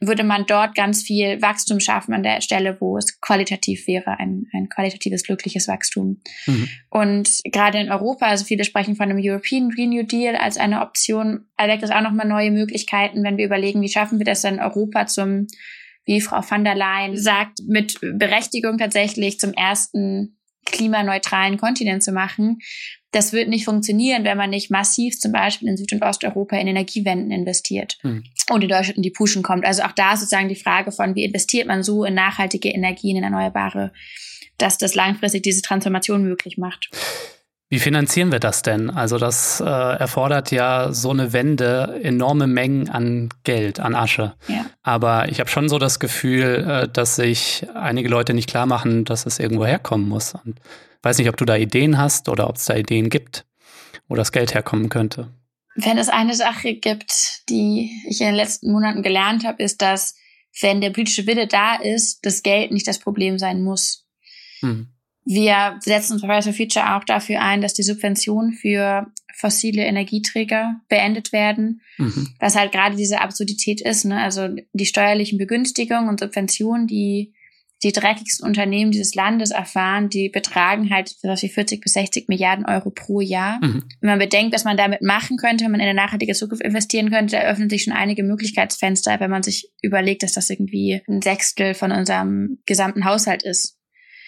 würde 0.00 0.24
man 0.24 0.44
dort 0.44 0.74
ganz 0.74 1.02
viel 1.02 1.40
Wachstum 1.40 1.80
schaffen 1.80 2.12
an 2.12 2.22
der 2.22 2.42
Stelle, 2.42 2.76
wo 2.78 2.98
es 2.98 3.20
qualitativ 3.20 3.86
wäre, 3.86 4.18
ein, 4.18 4.48
ein 4.52 4.68
qualitatives 4.68 5.13
nachhaltiges, 5.14 5.22
glückliches 5.22 5.68
Wachstum. 5.68 6.20
Mhm. 6.46 6.68
Und 6.90 7.40
gerade 7.44 7.78
in 7.78 7.90
Europa, 7.90 8.26
also 8.26 8.44
viele 8.44 8.64
sprechen 8.64 8.96
von 8.96 9.10
einem 9.10 9.20
European 9.22 9.70
Green 9.70 9.90
New 9.90 10.04
Deal 10.04 10.36
als 10.36 10.56
eine 10.56 10.82
Option, 10.82 11.46
erweckt 11.56 11.82
das 11.82 11.90
auch 11.90 12.02
nochmal 12.02 12.26
neue 12.26 12.50
Möglichkeiten, 12.50 13.22
wenn 13.22 13.36
wir 13.36 13.46
überlegen, 13.46 13.80
wie 13.82 13.88
schaffen 13.88 14.18
wir 14.18 14.26
das 14.26 14.42
dann 14.42 14.60
Europa 14.60 15.06
zum, 15.06 15.46
wie 16.04 16.20
Frau 16.20 16.42
van 16.48 16.64
der 16.64 16.74
Leyen 16.74 17.16
sagt, 17.16 17.60
mit 17.66 17.98
Berechtigung 18.00 18.78
tatsächlich 18.78 19.38
zum 19.38 19.52
ersten 19.52 20.36
klimaneutralen 20.66 21.58
Kontinent 21.58 22.02
zu 22.02 22.12
machen. 22.12 22.58
Das 23.12 23.32
wird 23.32 23.48
nicht 23.48 23.64
funktionieren, 23.64 24.24
wenn 24.24 24.36
man 24.36 24.50
nicht 24.50 24.70
massiv 24.70 25.18
zum 25.20 25.30
Beispiel 25.30 25.68
in 25.68 25.76
Süd- 25.76 25.92
und 25.92 26.02
Osteuropa 26.02 26.56
in 26.56 26.66
Energiewenden 26.66 27.30
investiert 27.30 27.98
mhm. 28.02 28.24
und 28.50 28.62
in 28.62 28.68
Deutschland 28.68 28.96
in 28.96 29.02
die 29.02 29.10
Puschen 29.10 29.42
kommt. 29.42 29.64
Also 29.64 29.82
auch 29.82 29.92
da 29.92 30.16
sozusagen 30.16 30.48
die 30.48 30.56
Frage 30.56 30.90
von, 30.90 31.14
wie 31.14 31.24
investiert 31.24 31.68
man 31.68 31.84
so 31.84 32.04
in 32.04 32.14
nachhaltige 32.14 32.70
Energien, 32.70 33.16
in 33.16 33.22
erneuerbare 33.22 33.92
dass 34.58 34.78
das 34.78 34.94
langfristig 34.94 35.42
diese 35.42 35.62
Transformation 35.62 36.22
möglich 36.22 36.58
macht. 36.58 36.90
Wie 37.70 37.80
finanzieren 37.80 38.30
wir 38.30 38.38
das 38.38 38.62
denn? 38.62 38.90
Also 38.90 39.18
das 39.18 39.60
äh, 39.60 39.64
erfordert 39.64 40.50
ja 40.50 40.92
so 40.92 41.10
eine 41.10 41.32
Wende 41.32 41.98
enorme 42.02 42.46
Mengen 42.46 42.88
an 42.88 43.30
Geld, 43.42 43.80
an 43.80 43.94
Asche. 43.94 44.34
Ja. 44.46 44.66
Aber 44.82 45.28
ich 45.28 45.40
habe 45.40 45.50
schon 45.50 45.68
so 45.68 45.78
das 45.78 45.98
Gefühl, 45.98 46.64
äh, 46.68 46.88
dass 46.88 47.16
sich 47.16 47.66
einige 47.74 48.08
Leute 48.08 48.34
nicht 48.34 48.48
klar 48.48 48.66
machen, 48.66 49.04
dass 49.04 49.26
es 49.26 49.38
irgendwo 49.40 49.66
herkommen 49.66 50.08
muss. 50.08 50.34
Und 50.34 50.60
weiß 51.02 51.18
nicht, 51.18 51.28
ob 51.28 51.36
du 51.36 51.44
da 51.44 51.56
Ideen 51.56 51.98
hast 51.98 52.28
oder 52.28 52.48
ob 52.48 52.56
es 52.56 52.66
da 52.66 52.76
Ideen 52.76 53.08
gibt, 53.10 53.44
wo 54.08 54.14
das 54.14 54.30
Geld 54.30 54.54
herkommen 54.54 54.88
könnte. 54.88 55.30
Wenn 55.74 55.98
es 55.98 56.08
eine 56.08 56.34
Sache 56.34 56.74
gibt, 56.74 57.48
die 57.48 57.90
ich 58.08 58.20
in 58.20 58.28
den 58.28 58.36
letzten 58.36 58.70
Monaten 58.70 59.02
gelernt 59.02 59.44
habe, 59.44 59.62
ist, 59.62 59.82
dass 59.82 60.14
wenn 60.60 60.80
der 60.80 60.90
politische 60.90 61.26
Wille 61.26 61.48
da 61.48 61.74
ist, 61.74 62.24
das 62.24 62.42
Geld 62.42 62.70
nicht 62.70 62.86
das 62.86 63.00
Problem 63.00 63.38
sein 63.38 63.62
muss. 63.62 64.03
Mhm. 64.62 64.88
Wir 65.26 65.78
setzen 65.80 66.14
uns 66.14 66.22
bei 66.22 66.42
for 66.42 66.52
Future 66.52 66.96
auch 66.96 67.04
dafür 67.04 67.40
ein, 67.40 67.62
dass 67.62 67.72
die 67.72 67.82
Subventionen 67.82 68.52
für 68.52 69.06
fossile 69.34 69.84
Energieträger 69.84 70.80
beendet 70.88 71.32
werden, 71.32 71.80
mhm. 71.98 72.28
was 72.38 72.56
halt 72.56 72.72
gerade 72.72 72.96
diese 72.96 73.20
Absurdität 73.20 73.80
ist. 73.80 74.04
Ne? 74.04 74.20
Also 74.20 74.48
die 74.72 74.86
steuerlichen 74.86 75.38
Begünstigungen 75.38 76.08
und 76.08 76.20
Subventionen, 76.20 76.86
die 76.86 77.34
die 77.82 77.92
dreckigsten 77.92 78.46
Unternehmen 78.46 78.92
dieses 78.92 79.14
Landes 79.14 79.50
erfahren, 79.50 80.08
die 80.08 80.30
betragen 80.30 80.88
halt 80.90 81.08
sowas 81.08 81.42
wie 81.42 81.50
40 81.50 81.82
bis 81.82 81.92
60 81.92 82.28
Milliarden 82.28 82.64
Euro 82.64 82.90
pro 82.90 83.20
Jahr. 83.20 83.58
Mhm. 83.62 83.84
Wenn 84.00 84.10
man 84.10 84.18
bedenkt, 84.18 84.54
was 84.54 84.64
man 84.64 84.76
damit 84.76 85.02
machen 85.02 85.36
könnte, 85.36 85.64
wenn 85.64 85.72
man 85.72 85.80
in 85.80 85.88
eine 85.88 85.94
nachhaltige 85.94 86.32
Zukunft 86.32 86.64
investieren 86.64 87.10
könnte, 87.10 87.36
eröffnen 87.36 87.68
sich 87.68 87.84
schon 87.84 87.92
einige 87.92 88.22
Möglichkeitsfenster, 88.22 89.20
wenn 89.20 89.30
man 89.30 89.42
sich 89.42 89.70
überlegt, 89.82 90.22
dass 90.22 90.32
das 90.32 90.48
irgendwie 90.48 91.02
ein 91.08 91.20
Sechstel 91.20 91.74
von 91.74 91.92
unserem 91.92 92.58
gesamten 92.64 93.04
Haushalt 93.04 93.42
ist. 93.42 93.76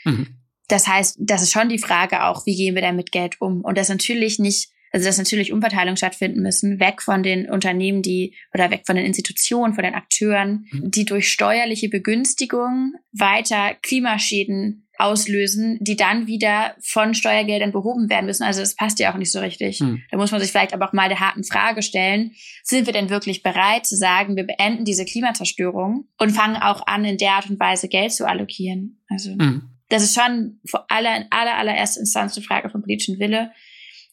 Mhm. 0.07 0.27
Das 0.69 0.89
heißt, 0.89 1.19
das 1.21 1.43
ist 1.43 1.53
schon 1.53 1.69
die 1.69 1.79
Frage 1.79 2.25
auch, 2.25 2.47
wie 2.47 2.57
gehen 2.57 2.75
wir 2.75 2.83
damit 2.83 3.13
Geld 3.13 3.41
um? 3.41 3.61
Und 3.61 3.79
das 3.79 3.89
natürlich 3.89 4.39
nicht, 4.39 4.71
also 4.91 5.07
dass 5.07 5.19
natürlich 5.19 5.53
Umverteilung 5.53 5.97
stattfinden 5.97 6.43
müssen, 6.43 6.81
weg 6.81 7.03
von 7.03 7.23
den 7.23 7.49
Unternehmen, 7.49 8.03
die 8.03 8.35
oder 8.53 8.71
weg 8.71 8.83
von 8.87 8.97
den 8.97 9.05
Institutionen, 9.05 9.75
von 9.75 9.85
den 9.85 9.95
Akteuren, 9.95 10.67
mhm. 10.73 10.91
die 10.91 11.05
durch 11.05 11.31
steuerliche 11.31 11.89
Begünstigung 11.89 12.95
weiter 13.13 13.75
Klimaschäden 13.83 14.89
auslösen, 14.99 15.77
die 15.83 15.95
dann 15.95 16.27
wieder 16.27 16.75
von 16.81 17.15
Steuergeldern 17.15 17.71
behoben 17.71 18.09
werden 18.09 18.25
müssen. 18.25 18.45
Also 18.45 18.61
das 18.61 18.75
passt 18.75 18.99
ja 18.99 19.13
auch 19.13 19.19
nicht 19.19 19.31
so 19.31 19.41
richtig. 19.41 19.81
Hm. 19.81 20.01
Da 20.11 20.17
muss 20.17 20.31
man 20.31 20.41
sich 20.41 20.51
vielleicht 20.51 20.73
aber 20.73 20.89
auch 20.89 20.95
mal 20.95 21.11
der 21.11 21.21
harten 21.21 21.45
Frage 21.45 21.83
stellen, 21.83 22.33
sind 22.63 22.87
wir 22.87 22.95
denn 22.95 23.11
wirklich 23.11 23.43
bereit 23.43 23.85
zu 23.85 23.95
sagen, 23.95 24.37
wir 24.37 24.45
beenden 24.45 24.87
diese 24.87 25.05
Klimazerstörung 25.05 26.09
und 26.17 26.31
fangen 26.31 26.57
auch 26.57 26.87
an, 26.87 27.05
in 27.05 27.19
der 27.19 27.33
Art 27.33 27.51
und 27.51 27.61
Weise 27.61 27.89
Geld 27.89 28.13
zu 28.13 28.27
allokieren? 28.27 29.03
Also 29.11 29.33
hm 29.33 29.76
das 29.89 30.03
ist 30.03 30.15
schon 30.15 30.59
vor 30.67 30.85
aller, 30.89 31.17
in 31.17 31.25
aller, 31.31 31.57
allererster 31.57 32.01
Instanz 32.01 32.37
eine 32.37 32.45
Frage 32.45 32.71
von 32.71 32.83
politischen 32.83 33.19
Wille, 33.19 33.53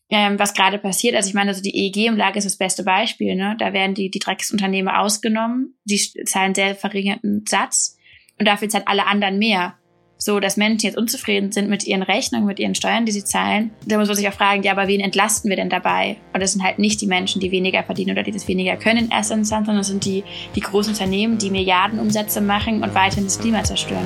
ähm, 0.10 0.38
was 0.38 0.54
gerade 0.54 0.78
passiert. 0.78 1.16
Also 1.16 1.30
ich 1.30 1.34
meine, 1.34 1.50
also 1.50 1.62
die 1.62 1.76
EEG-Umlage 1.76 2.38
ist 2.38 2.46
das 2.46 2.58
beste 2.58 2.84
Beispiel. 2.84 3.36
Ne? 3.36 3.56
Da 3.58 3.74
werden 3.74 3.96
die, 3.96 4.12
die 4.12 4.20
Drecksunternehmen 4.20 4.94
ausgenommen, 4.94 5.76
die 5.86 5.98
zahlen 6.26 6.54
sehr 6.54 6.76
verringerten 6.76 7.46
Satz 7.48 7.98
und 8.40 8.48
dafür 8.48 8.70
zahlen 8.70 8.88
alle 8.88 9.08
anderen 9.08 9.40
mehr. 9.40 9.76
So, 10.20 10.40
dass 10.40 10.56
Menschen 10.56 10.86
jetzt 10.86 10.98
unzufrieden 10.98 11.52
sind 11.52 11.70
mit 11.70 11.86
ihren 11.86 12.04
Rechnungen, 12.04 12.48
mit 12.48 12.58
ihren 12.58 12.76
Steuern, 12.76 13.06
die 13.06 13.12
sie 13.12 13.26
zahlen. 13.26 13.72
Da 13.86 13.98
muss 13.98 14.08
man 14.08 14.16
sich 14.16 14.28
auch 14.30 14.34
fragen, 14.34 14.64
ja, 14.64 14.72
aber 14.72 14.88
wen 14.88 15.02
entlasten 15.02 15.50
wir 15.50 15.58
denn 15.58 15.70
dabei? 15.70 16.16
Und 16.34 16.42
das 16.42 16.54
sind 16.54 16.64
halt 16.64 16.80
nicht 16.80 17.02
die 17.02 17.08
Menschen, 17.08 17.42
die 17.42 17.52
weniger 17.52 17.84
verdienen 17.84 18.12
oder 18.12 18.24
die 18.24 18.32
das 18.32 18.48
weniger 18.48 18.78
können 18.78 19.06
in 19.06 19.12
erster 19.12 19.36
Instanz, 19.36 19.66
sondern 19.66 19.82
das 19.82 19.88
sind 19.88 20.06
die, 20.06 20.24
die 20.56 20.62
großen 20.62 20.94
Unternehmen, 20.94 21.40
die 21.40 21.50
Milliardenumsätze 21.50 22.40
machen 22.40 22.84
und 22.84 22.96
weiterhin 22.96 23.26
das 23.26 23.40
Klima 23.40 23.64
zerstören. 23.64 24.06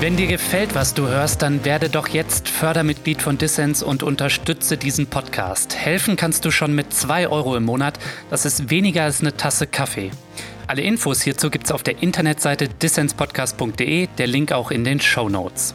Wenn 0.00 0.16
dir 0.16 0.28
gefällt, 0.28 0.74
was 0.74 0.94
du 0.94 1.08
hörst, 1.08 1.42
dann 1.42 1.62
werde 1.66 1.90
doch 1.90 2.08
jetzt 2.08 2.48
Fördermitglied 2.48 3.20
von 3.20 3.36
Dissens 3.36 3.82
und 3.82 4.02
unterstütze 4.02 4.78
diesen 4.78 5.08
Podcast. 5.08 5.76
Helfen 5.76 6.16
kannst 6.16 6.46
du 6.46 6.50
schon 6.50 6.74
mit 6.74 6.94
2 6.94 7.28
Euro 7.28 7.54
im 7.54 7.64
Monat. 7.64 7.98
Das 8.30 8.46
ist 8.46 8.70
weniger 8.70 9.04
als 9.04 9.20
eine 9.20 9.36
Tasse 9.36 9.66
Kaffee. 9.66 10.10
Alle 10.66 10.80
Infos 10.80 11.20
hierzu 11.20 11.50
gibt's 11.50 11.70
auf 11.70 11.82
der 11.82 12.02
Internetseite 12.02 12.66
dissenspodcast.de, 12.66 14.08
der 14.16 14.26
Link 14.26 14.52
auch 14.52 14.70
in 14.70 14.84
den 14.84 15.02
Show 15.02 15.28
Notes. 15.28 15.74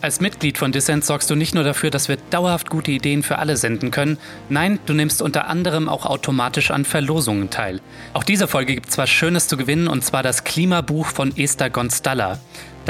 Als 0.00 0.22
Mitglied 0.22 0.56
von 0.56 0.72
Dissent 0.72 1.04
sorgst 1.04 1.28
du 1.28 1.34
nicht 1.34 1.54
nur 1.54 1.62
dafür, 1.62 1.90
dass 1.90 2.08
wir 2.08 2.16
dauerhaft 2.30 2.70
gute 2.70 2.90
Ideen 2.90 3.22
für 3.22 3.36
alle 3.36 3.58
senden 3.58 3.90
können, 3.90 4.16
nein, 4.48 4.78
du 4.86 4.94
nimmst 4.94 5.20
unter 5.20 5.48
anderem 5.48 5.90
auch 5.90 6.06
automatisch 6.06 6.70
an 6.70 6.86
Verlosungen 6.86 7.50
teil. 7.50 7.82
Auch 8.14 8.24
diese 8.24 8.48
Folge 8.48 8.74
gibt 8.74 8.88
es 8.88 8.96
was 8.96 9.10
Schönes 9.10 9.48
zu 9.48 9.58
gewinnen 9.58 9.88
und 9.88 10.02
zwar 10.02 10.22
das 10.22 10.44
Klimabuch 10.44 11.08
von 11.08 11.36
Esther 11.36 11.68
Gonstalla. 11.68 12.38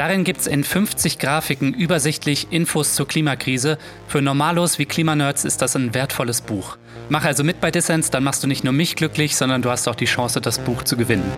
Darin 0.01 0.23
gibt 0.23 0.39
es 0.39 0.47
in 0.47 0.63
50 0.63 1.19
Grafiken 1.19 1.75
übersichtlich 1.75 2.47
Infos 2.49 2.95
zur 2.95 3.07
Klimakrise. 3.07 3.77
Für 4.07 4.19
Normalos 4.19 4.79
wie 4.79 4.87
Klimanerds 4.87 5.45
ist 5.45 5.61
das 5.61 5.75
ein 5.75 5.93
wertvolles 5.93 6.41
Buch. 6.41 6.77
Mach 7.09 7.23
also 7.23 7.43
mit 7.43 7.61
bei 7.61 7.69
Dissens, 7.69 8.09
dann 8.09 8.23
machst 8.23 8.43
du 8.43 8.47
nicht 8.47 8.63
nur 8.63 8.73
mich 8.73 8.95
glücklich, 8.95 9.35
sondern 9.35 9.61
du 9.61 9.69
hast 9.69 9.87
auch 9.87 9.93
die 9.93 10.05
Chance, 10.05 10.41
das 10.41 10.57
Buch 10.57 10.81
zu 10.81 10.97
gewinnen. 10.97 11.31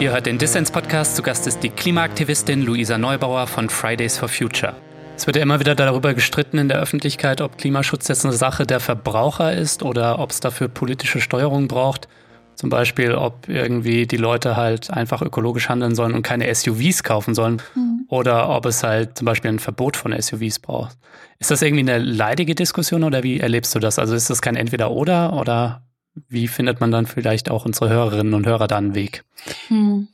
Ihr 0.00 0.10
hört 0.10 0.24
den 0.24 0.38
Dissens-Podcast. 0.38 1.16
Zu 1.16 1.22
Gast 1.22 1.46
ist 1.46 1.62
die 1.62 1.68
Klimaaktivistin 1.68 2.62
Luisa 2.62 2.96
Neubauer 2.96 3.46
von 3.46 3.68
Fridays 3.68 4.16
for 4.16 4.30
Future. 4.30 4.74
Es 5.16 5.26
wird 5.26 5.36
ja 5.36 5.42
immer 5.42 5.60
wieder 5.60 5.74
darüber 5.74 6.12
gestritten 6.12 6.58
in 6.58 6.68
der 6.68 6.80
Öffentlichkeit, 6.80 7.40
ob 7.40 7.56
Klimaschutz 7.56 8.08
jetzt 8.08 8.24
eine 8.24 8.34
Sache 8.34 8.66
der 8.66 8.80
Verbraucher 8.80 9.52
ist 9.52 9.82
oder 9.82 10.18
ob 10.18 10.30
es 10.30 10.40
dafür 10.40 10.68
politische 10.68 11.20
Steuerung 11.20 11.68
braucht. 11.68 12.08
Zum 12.56 12.68
Beispiel, 12.68 13.14
ob 13.14 13.48
irgendwie 13.48 14.06
die 14.06 14.16
Leute 14.16 14.56
halt 14.56 14.90
einfach 14.90 15.22
ökologisch 15.22 15.68
handeln 15.68 15.94
sollen 15.94 16.14
und 16.14 16.22
keine 16.22 16.52
SUVs 16.52 17.02
kaufen 17.02 17.34
sollen. 17.34 17.62
Mhm. 17.74 17.82
mhm. 17.82 18.04
oder 18.08 18.48
ob 18.50 18.66
es 18.66 18.82
halt 18.82 19.16
zum 19.16 19.24
Beispiel 19.24 19.50
ein 19.50 19.58
Verbot 19.58 19.96
von 19.96 20.14
SUVs 20.20 20.58
braucht. 20.58 20.96
Ist 21.38 21.50
das 21.50 21.62
irgendwie 21.62 21.90
eine 21.90 21.98
leidige 21.98 22.54
Diskussion 22.54 23.04
oder 23.04 23.22
wie 23.22 23.40
erlebst 23.40 23.74
du 23.74 23.78
das? 23.78 23.98
Also 23.98 24.14
ist 24.14 24.30
das 24.30 24.42
kein 24.42 24.56
Entweder-Oder 24.56 25.32
oder 25.34 25.86
wie 26.28 26.48
findet 26.48 26.80
man 26.80 26.90
dann 26.90 27.06
vielleicht 27.06 27.50
auch 27.50 27.64
unsere 27.64 27.88
Hörerinnen 27.88 28.34
und 28.34 28.46
Hörer 28.46 28.66
da 28.66 28.76
einen 28.76 28.94
Weg? 28.94 29.24
Hm. 29.68 30.08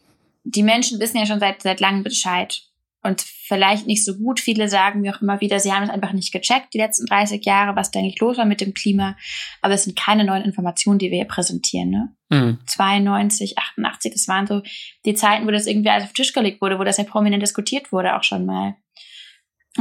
Die 0.45 0.63
Menschen 0.63 0.99
wissen 1.01 1.19
ja 1.19 1.27
schon 1.27 1.41
seit, 1.41 1.63
seit 1.63 1.81
langem 1.81 2.03
Bescheid 2.03 2.63
und 3.03 3.23
vielleicht 3.23 3.87
nicht 3.87 4.05
so 4.05 4.17
gut. 4.17 4.41
Viele 4.41 4.69
sagen 4.69 5.01
mir 5.01 5.15
auch 5.15 5.23
immer 5.23 5.41
wieder, 5.41 5.59
sie 5.59 5.73
haben 5.73 5.83
es 5.83 5.91
einfach 5.91 6.13
nicht 6.13 6.33
gecheckt, 6.33 6.75
die 6.75 6.79
letzten 6.79 7.07
30 7.07 7.45
Jahre, 7.45 7.77
was 7.77 7.91
da 7.91 7.99
eigentlich 7.99 8.21
los 8.21 8.37
war 8.37 8.45
mit 8.45 8.61
dem 8.61 8.75
Klima. 8.75 9.17
Aber 9.63 9.75
es 9.75 9.85
sind 9.85 9.99
keine 9.99 10.25
neuen 10.25 10.45
Informationen, 10.45 10.99
die 10.99 11.11
wir 11.11 11.17
hier 11.19 11.27
präsentieren. 11.27 11.91
Ne? 11.91 12.15
Mhm. 12.29 12.59
92, 12.67 13.59
88, 13.59 14.13
das 14.13 14.29
waren 14.29 14.47
so 14.47 14.63
die 15.05 15.15
Zeiten, 15.15 15.47
wo 15.47 15.51
das 15.51 15.67
irgendwie 15.67 15.91
alles 15.91 16.05
auf 16.05 16.13
den 16.13 16.23
Tisch 16.23 16.33
gelegt 16.33 16.61
wurde, 16.61 16.79
wo 16.79 16.85
das 16.85 16.99
ja 16.99 17.05
prominent 17.05 17.43
diskutiert 17.43 17.91
wurde 17.93 18.17
auch 18.17 18.23
schon 18.23 18.45
mal. 18.45 18.75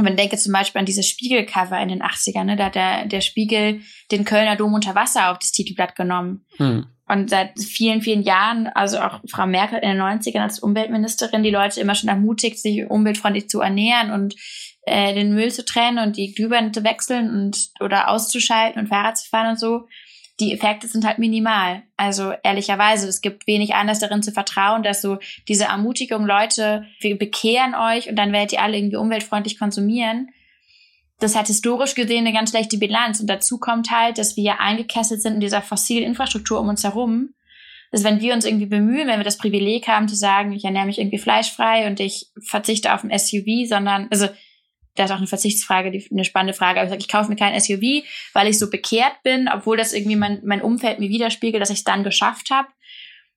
Und 0.00 0.04
man 0.04 0.16
denke 0.16 0.38
zum 0.38 0.54
Beispiel 0.54 0.78
an 0.78 0.86
dieses 0.86 1.06
Spiegelcover 1.06 1.78
in 1.78 1.90
den 1.90 2.02
80ern, 2.02 2.44
ne? 2.44 2.56
da 2.56 2.64
hat 2.64 2.74
der, 2.74 3.04
der 3.04 3.20
Spiegel 3.20 3.82
den 4.10 4.24
Kölner 4.24 4.56
Dom 4.56 4.72
unter 4.72 4.94
Wasser 4.94 5.30
auf 5.30 5.38
das 5.38 5.52
Titelblatt 5.52 5.94
genommen. 5.94 6.46
Mhm. 6.58 6.86
Und 7.06 7.28
seit 7.28 7.60
vielen, 7.60 8.00
vielen 8.00 8.22
Jahren, 8.22 8.68
also 8.68 8.98
auch 8.98 9.20
Frau 9.28 9.46
Merkel 9.46 9.78
in 9.80 9.90
den 9.90 10.00
90ern 10.00 10.40
als 10.40 10.58
Umweltministerin, 10.58 11.42
die 11.42 11.50
Leute 11.50 11.82
immer 11.82 11.94
schon 11.94 12.08
ermutigt, 12.08 12.58
sich 12.58 12.88
umweltfreundlich 12.88 13.50
zu 13.50 13.60
ernähren 13.60 14.10
und 14.10 14.36
äh, 14.86 15.12
den 15.12 15.34
Müll 15.34 15.52
zu 15.52 15.66
trennen 15.66 15.98
und 15.98 16.16
die 16.16 16.32
Glühbirne 16.32 16.72
zu 16.72 16.82
wechseln 16.82 17.28
und 17.28 17.68
oder 17.80 18.08
auszuschalten 18.08 18.80
und 18.80 18.88
Fahrrad 18.88 19.18
zu 19.18 19.28
fahren 19.28 19.50
und 19.50 19.60
so. 19.60 19.86
Die 20.40 20.52
Effekte 20.52 20.88
sind 20.88 21.04
halt 21.04 21.18
minimal. 21.18 21.82
Also 21.96 22.32
ehrlicherweise, 22.42 23.08
es 23.08 23.20
gibt 23.20 23.46
wenig 23.46 23.74
Anlass 23.74 23.98
darin 23.98 24.22
zu 24.22 24.32
vertrauen, 24.32 24.82
dass 24.82 25.02
so 25.02 25.18
diese 25.48 25.64
Ermutigung, 25.64 26.24
Leute, 26.24 26.86
wir 27.00 27.18
bekehren 27.18 27.74
euch 27.74 28.08
und 28.08 28.16
dann 28.16 28.32
werdet 28.32 28.52
ihr 28.52 28.62
alle 28.62 28.76
irgendwie 28.76 28.96
umweltfreundlich 28.96 29.58
konsumieren 29.58 30.30
das 31.20 31.36
hat 31.36 31.46
historisch 31.46 31.94
gesehen 31.94 32.26
eine 32.26 32.32
ganz 32.32 32.50
schlechte 32.50 32.78
Bilanz. 32.78 33.20
Und 33.20 33.28
dazu 33.28 33.58
kommt 33.58 33.90
halt, 33.90 34.18
dass 34.18 34.36
wir 34.36 34.58
eingekesselt 34.58 35.22
sind 35.22 35.34
in 35.34 35.40
dieser 35.40 35.62
fossilen 35.62 36.04
Infrastruktur 36.04 36.58
um 36.58 36.68
uns 36.68 36.82
herum. 36.82 37.34
Dass 37.92 38.04
wenn 38.04 38.20
wir 38.20 38.34
uns 38.34 38.44
irgendwie 38.44 38.66
bemühen, 38.66 39.06
wenn 39.06 39.18
wir 39.18 39.24
das 39.24 39.38
Privileg 39.38 39.86
haben 39.86 40.08
zu 40.08 40.16
sagen, 40.16 40.52
ich 40.52 40.64
ernähre 40.64 40.86
mich 40.86 40.98
irgendwie 40.98 41.18
fleischfrei 41.18 41.86
und 41.86 42.00
ich 42.00 42.30
verzichte 42.40 42.94
auf 42.94 43.04
ein 43.04 43.16
SUV, 43.16 43.68
sondern, 43.68 44.08
also, 44.10 44.28
da 44.94 45.04
ist 45.04 45.10
auch 45.10 45.18
eine 45.18 45.26
Verzichtsfrage, 45.26 45.90
die, 45.90 46.08
eine 46.10 46.24
spannende 46.24 46.54
Frage. 46.54 46.80
Aber 46.80 46.86
ich 46.86 46.90
sage, 46.90 47.00
ich 47.00 47.08
kaufe 47.08 47.30
mir 47.30 47.36
kein 47.36 47.58
SUV, 47.58 48.04
weil 48.32 48.48
ich 48.48 48.58
so 48.58 48.70
bekehrt 48.70 49.22
bin, 49.22 49.48
obwohl 49.52 49.76
das 49.76 49.92
irgendwie 49.92 50.16
mein, 50.16 50.40
mein 50.44 50.62
Umfeld 50.62 50.98
mir 50.98 51.08
widerspiegelt, 51.08 51.62
dass 51.62 51.70
ich 51.70 51.78
es 51.78 51.84
dann 51.84 52.04
geschafft 52.04 52.50
habe, 52.50 52.68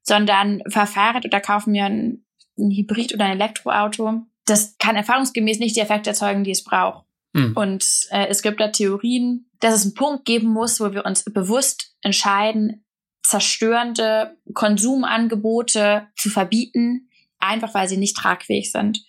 sondern 0.01 0.61
fahr 0.69 0.87
Fahrrad 0.87 1.25
oder 1.25 1.39
kaufe 1.39 1.69
mir 1.69 1.85
ein, 1.85 2.25
ein 2.57 2.71
Hybrid 2.71 3.13
oder 3.13 3.25
ein 3.25 3.39
Elektroauto. 3.39 4.23
Das 4.45 4.77
kann 4.77 4.95
erfahrungsgemäß 4.95 5.59
nicht 5.59 5.75
die 5.75 5.81
Effekte 5.81 6.09
erzeugen, 6.09 6.43
die 6.43 6.51
es 6.51 6.63
braucht. 6.63 7.05
Mhm. 7.33 7.53
Und 7.55 7.85
äh, 8.11 8.27
es 8.27 8.41
gibt 8.41 8.59
da 8.59 8.67
Theorien, 8.69 9.49
dass 9.59 9.75
es 9.75 9.83
einen 9.83 9.93
Punkt 9.93 10.25
geben 10.25 10.49
muss, 10.49 10.79
wo 10.79 10.91
wir 10.91 11.05
uns 11.05 11.23
bewusst 11.23 11.95
entscheiden, 12.01 12.83
zerstörende 13.23 14.37
Konsumangebote 14.53 16.07
zu 16.17 16.29
verbieten, 16.29 17.09
einfach 17.39 17.73
weil 17.73 17.87
sie 17.87 17.97
nicht 17.97 18.17
tragfähig 18.17 18.71
sind. 18.71 19.05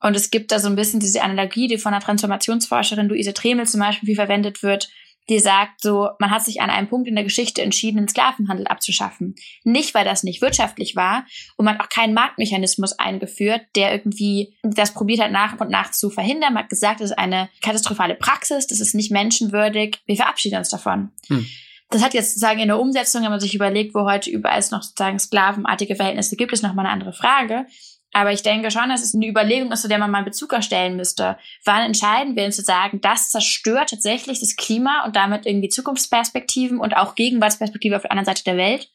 Und 0.00 0.16
es 0.16 0.30
gibt 0.30 0.52
da 0.52 0.60
so 0.60 0.68
ein 0.68 0.76
bisschen 0.76 1.00
diese 1.00 1.22
Analogie, 1.22 1.66
die 1.66 1.78
von 1.78 1.92
der 1.92 2.00
Transformationsforscherin 2.00 3.08
Luise 3.08 3.34
Tremel 3.34 3.66
zum 3.66 3.80
Beispiel 3.80 4.06
viel 4.06 4.16
verwendet 4.16 4.62
wird, 4.62 4.88
die 5.28 5.40
sagt 5.40 5.82
so, 5.82 6.08
man 6.18 6.30
hat 6.30 6.44
sich 6.44 6.60
an 6.62 6.70
einem 6.70 6.88
Punkt 6.88 7.06
in 7.06 7.14
der 7.14 7.24
Geschichte 7.24 7.60
entschieden, 7.60 7.98
den 7.98 8.08
Sklavenhandel 8.08 8.66
abzuschaffen. 8.66 9.34
Nicht, 9.62 9.94
weil 9.94 10.04
das 10.04 10.22
nicht 10.22 10.40
wirtschaftlich 10.40 10.96
war 10.96 11.26
und 11.56 11.66
man 11.66 11.74
hat 11.74 11.84
auch 11.84 11.88
keinen 11.90 12.14
Marktmechanismus 12.14 12.98
eingeführt, 12.98 13.62
der 13.76 13.92
irgendwie 13.92 14.54
das 14.62 14.94
probiert 14.94 15.20
hat, 15.20 15.30
nach 15.30 15.60
und 15.60 15.70
nach 15.70 15.90
zu 15.90 16.08
verhindern. 16.08 16.54
Man 16.54 16.62
hat 16.64 16.70
gesagt, 16.70 17.00
das 17.00 17.10
ist 17.10 17.18
eine 17.18 17.50
katastrophale 17.62 18.14
Praxis, 18.14 18.66
das 18.66 18.80
ist 18.80 18.94
nicht 18.94 19.10
menschenwürdig, 19.10 19.98
wir 20.06 20.16
verabschieden 20.16 20.58
uns 20.58 20.70
davon. 20.70 21.10
Hm. 21.28 21.46
Das 21.90 22.02
hat 22.02 22.12
jetzt 22.12 22.30
sozusagen 22.30 22.60
in 22.60 22.68
der 22.68 22.80
Umsetzung, 22.80 23.22
wenn 23.22 23.30
man 23.30 23.40
sich 23.40 23.54
überlegt, 23.54 23.94
wo 23.94 24.04
heute 24.04 24.30
überall 24.30 24.58
es 24.58 24.70
noch 24.70 24.82
sozusagen 24.82 25.18
sklavenartige 25.18 25.96
Verhältnisse 25.96 26.36
gibt, 26.36 26.52
ist 26.52 26.62
nochmal 26.62 26.84
eine 26.84 26.92
andere 26.92 27.14
Frage. 27.14 27.66
Aber 28.12 28.32
ich 28.32 28.42
denke 28.42 28.70
schon, 28.70 28.88
dass 28.88 29.02
es 29.02 29.14
eine 29.14 29.28
Überlegung 29.28 29.70
ist, 29.70 29.82
zu 29.82 29.88
der 29.88 29.98
man 29.98 30.10
mal 30.10 30.24
Bezug 30.24 30.52
erstellen 30.52 30.96
müsste. 30.96 31.38
Wann 31.64 31.84
entscheiden 31.84 32.36
wir 32.36 32.44
uns 32.44 32.56
zu 32.56 32.62
sagen, 32.62 33.00
das 33.00 33.30
zerstört 33.30 33.90
tatsächlich 33.90 34.40
das 34.40 34.56
Klima 34.56 35.04
und 35.04 35.14
damit 35.14 35.46
irgendwie 35.46 35.68
Zukunftsperspektiven 35.68 36.80
und 36.80 36.96
auch 36.96 37.14
Gegenwartsperspektive 37.14 37.96
auf 37.96 38.02
der 38.02 38.12
anderen 38.12 38.26
Seite 38.26 38.44
der 38.44 38.56
Welt 38.56 38.90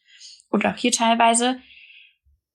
und 0.50 0.66
auch 0.66 0.76
hier 0.76 0.92
teilweise. 0.92 1.60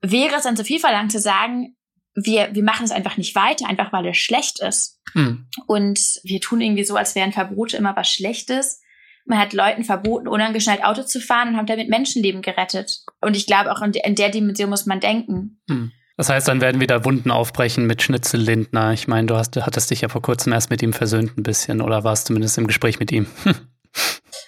Wäre 0.01 0.37
es 0.37 0.45
dann 0.45 0.57
zu 0.57 0.65
viel 0.65 0.81
verlangt 0.81 1.13
zu 1.13 1.21
sagen, 1.21 1.77
wir, 2.15 2.49
wir 2.53 2.65
machen 2.65 2.85
es 2.85 2.91
einfach 2.91 3.17
nicht 3.17 3.35
weiter, 3.35 3.69
einfach 3.69 3.93
weil 3.93 4.07
es 4.07 4.17
schlecht 4.17 4.61
ist. 4.61 5.01
Hm. 5.13 5.47
Und 5.67 6.01
wir 6.25 6.41
tun 6.41 6.61
irgendwie 6.61 6.85
so, 6.85 6.97
als 6.97 7.15
wären 7.15 7.33
Verbote 7.33 7.77
immer 7.77 7.97
was 7.97 8.11
Schlechtes. 8.11 8.81
Man 9.25 9.39
hat 9.39 9.53
Leuten 9.53 9.85
verboten, 9.85 10.27
unangeschnallt 10.27 10.85
Auto 10.85 11.03
zu 11.03 11.21
fahren 11.21 11.51
und 11.51 11.57
hat 11.57 11.69
damit 11.69 11.89
Menschenleben 11.89 12.43
gerettet. 12.43 13.05
Und 13.21 13.37
ich 13.37 13.47
glaube, 13.47 13.71
auch 13.71 13.83
in, 13.83 13.93
in 13.93 14.15
der 14.15 14.31
Dimension 14.31 14.71
muss 14.71 14.87
man 14.87 15.01
denken. 15.01 15.61
Hm. 15.69 15.93
Das 16.19 16.29
heißt, 16.29 16.49
dann 16.49 16.61
werden 16.61 16.81
wieder 16.81 17.05
Wunden 17.05 17.31
aufbrechen 17.31 17.87
mit 17.87 18.03
Schnitzel 18.03 18.41
Lindner. 18.41 18.93
Ich 18.93 19.07
meine, 19.07 19.29
du 19.29 19.37
hast, 19.37 19.57
hattest 19.57 19.93
dich 19.93 20.01
ja 20.01 20.09
vor 20.09 20.21
kurzem 20.21 20.53
erst 20.53 20.69
mit 20.69 20.83
ihm 20.83 20.93
versöhnt 20.93 21.39
ein 21.39 21.45
bisschen 21.45 21.81
oder 21.81 22.03
warst 22.03 22.27
zumindest 22.27 22.59
im 22.59 22.67
Gespräch 22.67 22.99
mit 22.99 23.13
ihm. 23.13 23.29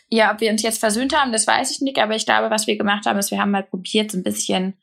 ja, 0.09 0.33
ob 0.35 0.41
wir 0.41 0.51
uns 0.51 0.63
jetzt 0.63 0.81
versöhnt 0.81 1.17
haben, 1.17 1.31
das 1.31 1.47
weiß 1.47 1.71
ich 1.71 1.81
nicht, 1.81 2.01
aber 2.01 2.17
ich 2.17 2.27
glaube, 2.27 2.51
was 2.51 2.67
wir 2.67 2.77
gemacht 2.77 3.07
haben, 3.07 3.21
ist, 3.21 3.31
wir 3.31 3.39
haben 3.39 3.53
mal 3.53 3.63
probiert, 3.63 4.11
so 4.11 4.19
ein 4.19 4.25
bisschen 4.25 4.75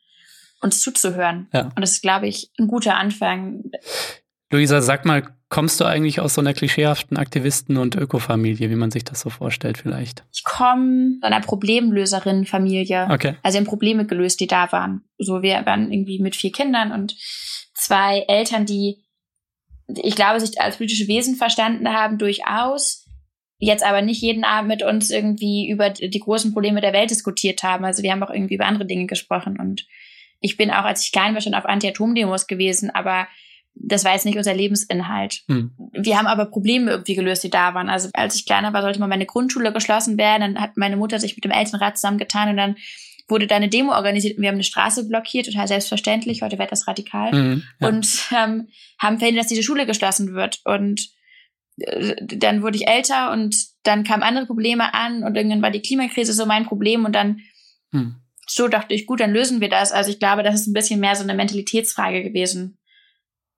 uns 0.62 0.80
zuzuhören. 0.80 1.48
Ja. 1.52 1.64
Und 1.64 1.80
das 1.80 1.92
ist, 1.92 2.00
glaube 2.00 2.26
ich, 2.26 2.50
ein 2.58 2.68
guter 2.68 2.96
Anfang. 2.96 3.64
Luisa, 4.50 4.80
sag 4.80 5.04
mal, 5.04 5.24
kommst 5.50 5.80
du 5.80 5.84
eigentlich 5.84 6.20
aus 6.20 6.34
so 6.34 6.40
einer 6.40 6.54
klischeehaften 6.54 7.16
Aktivisten- 7.16 7.76
und 7.76 7.96
Ökofamilie, 7.96 8.70
wie 8.70 8.76
man 8.76 8.90
sich 8.90 9.04
das 9.04 9.20
so 9.20 9.30
vorstellt 9.30 9.78
vielleicht? 9.78 10.24
Ich 10.32 10.44
komme 10.44 11.18
aus 11.20 11.30
einer 11.30 11.40
Problemlöserinnenfamilie. 11.40 13.08
Okay. 13.10 13.36
Also 13.42 13.58
in 13.58 13.64
Probleme 13.64 14.06
gelöst, 14.06 14.40
die 14.40 14.46
da 14.46 14.70
waren. 14.72 15.02
So, 15.18 15.42
wir 15.42 15.64
waren 15.66 15.92
irgendwie 15.92 16.18
mit 16.18 16.36
vier 16.36 16.52
Kindern 16.52 16.92
und 16.92 17.14
zwei 17.74 18.24
Eltern, 18.28 18.66
die, 18.66 19.04
ich 19.86 20.14
glaube, 20.14 20.40
sich 20.40 20.60
als 20.60 20.76
politische 20.76 21.08
Wesen 21.08 21.36
verstanden 21.36 21.88
haben, 21.88 22.18
durchaus. 22.18 23.06
Jetzt 23.58 23.84
aber 23.84 24.02
nicht 24.02 24.22
jeden 24.22 24.44
Abend 24.44 24.68
mit 24.68 24.82
uns 24.82 25.10
irgendwie 25.10 25.68
über 25.68 25.90
die 25.90 26.20
großen 26.20 26.52
Probleme 26.52 26.80
der 26.80 26.92
Welt 26.92 27.10
diskutiert 27.10 27.62
haben. 27.62 27.84
Also 27.84 28.02
wir 28.02 28.12
haben 28.12 28.22
auch 28.22 28.30
irgendwie 28.30 28.54
über 28.54 28.66
andere 28.66 28.86
Dinge 28.86 29.06
gesprochen. 29.06 29.58
Und 29.58 29.86
ich 30.40 30.56
bin 30.56 30.70
auch, 30.70 30.84
als 30.84 31.04
ich 31.04 31.12
klein 31.12 31.34
war, 31.34 31.40
schon 31.40 31.54
auf 31.54 31.64
Anti-Atom-Demos 31.64 32.46
gewesen, 32.46 32.90
aber 32.90 33.26
das 33.80 34.04
war 34.04 34.12
jetzt 34.12 34.24
nicht 34.24 34.36
unser 34.36 34.54
Lebensinhalt. 34.54 35.42
Hm. 35.46 35.70
Wir 35.92 36.18
haben 36.18 36.26
aber 36.26 36.46
Probleme 36.46 36.90
irgendwie 36.90 37.14
gelöst, 37.14 37.44
die 37.44 37.50
da 37.50 37.74
waren. 37.74 37.88
Also 37.88 38.08
als 38.12 38.34
ich 38.34 38.46
kleiner 38.46 38.72
war, 38.72 38.82
sollte 38.82 39.00
mal 39.00 39.06
meine 39.06 39.26
Grundschule 39.26 39.72
geschlossen 39.72 40.18
werden. 40.18 40.54
Dann 40.54 40.62
hat 40.62 40.76
meine 40.76 40.96
Mutter 40.96 41.20
sich 41.20 41.36
mit 41.36 41.44
dem 41.44 41.50
Elternrat 41.50 41.96
zusammengetan 41.96 42.50
und 42.50 42.56
dann 42.56 42.76
wurde 43.28 43.46
da 43.46 43.56
eine 43.56 43.68
Demo 43.68 43.92
organisiert 43.92 44.36
und 44.36 44.42
wir 44.42 44.48
haben 44.48 44.56
eine 44.56 44.64
Straße 44.64 45.06
blockiert, 45.06 45.46
total 45.46 45.68
selbstverständlich. 45.68 46.42
Heute 46.42 46.58
wird 46.58 46.72
das 46.72 46.88
radikal. 46.88 47.32
Mhm, 47.32 47.62
ja. 47.80 47.88
Und 47.88 48.08
ähm, 48.32 48.68
haben 48.98 49.18
verhindert, 49.18 49.44
dass 49.44 49.48
diese 49.48 49.62
Schule 49.62 49.86
geschlossen 49.86 50.34
wird. 50.34 50.60
Und 50.64 51.08
äh, 51.78 52.16
dann 52.24 52.62
wurde 52.62 52.76
ich 52.76 52.88
älter 52.88 53.30
und 53.32 53.54
dann 53.82 54.04
kamen 54.04 54.22
andere 54.22 54.46
Probleme 54.46 54.94
an 54.94 55.22
und 55.22 55.36
irgendwann 55.36 55.62
war 55.62 55.70
die 55.70 55.82
Klimakrise 55.82 56.32
so 56.32 56.46
mein 56.46 56.64
Problem 56.64 57.04
und 57.04 57.12
dann 57.12 57.40
hm. 57.92 58.16
so 58.46 58.66
dachte 58.66 58.94
ich, 58.94 59.06
gut, 59.06 59.20
dann 59.20 59.32
lösen 59.32 59.60
wir 59.60 59.68
das. 59.68 59.92
Also 59.92 60.10
ich 60.10 60.18
glaube, 60.18 60.42
das 60.42 60.54
ist 60.54 60.66
ein 60.66 60.72
bisschen 60.72 61.00
mehr 61.00 61.14
so 61.14 61.22
eine 61.22 61.34
Mentalitätsfrage 61.34 62.22
gewesen 62.22 62.77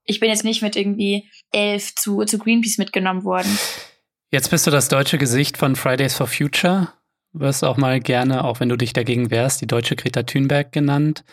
ich 0.05 0.21
bin 0.21 0.29
jetzt 0.29 0.45
nicht 0.45 0.63
mit 0.63 0.77
irgendwie 0.77 1.29
elf 1.53 1.95
zu, 1.95 2.25
zu 2.25 2.39
Greenpeace 2.39 2.79
mitgenommen 2.79 3.25
worden. 3.25 3.59
Jetzt 4.31 4.51
bist 4.51 4.67
du 4.67 4.71
das 4.71 4.89
deutsche 4.89 5.19
Gesicht 5.19 5.57
von 5.57 5.77
Fridays 5.77 6.15
for 6.15 6.27
Future. 6.27 6.93
Du 7.33 7.41
wirst 7.41 7.65
auch 7.65 7.77
mal 7.77 8.01
gerne, 8.01 8.45
auch 8.45 8.61
wenn 8.61 8.69
du 8.69 8.77
dich 8.77 8.93
dagegen 8.93 9.31
wehrst, 9.31 9.61
die 9.61 9.67
deutsche 9.67 9.97
Greta 9.97 10.23
Thunberg 10.23 10.73
genannt. 10.73 11.25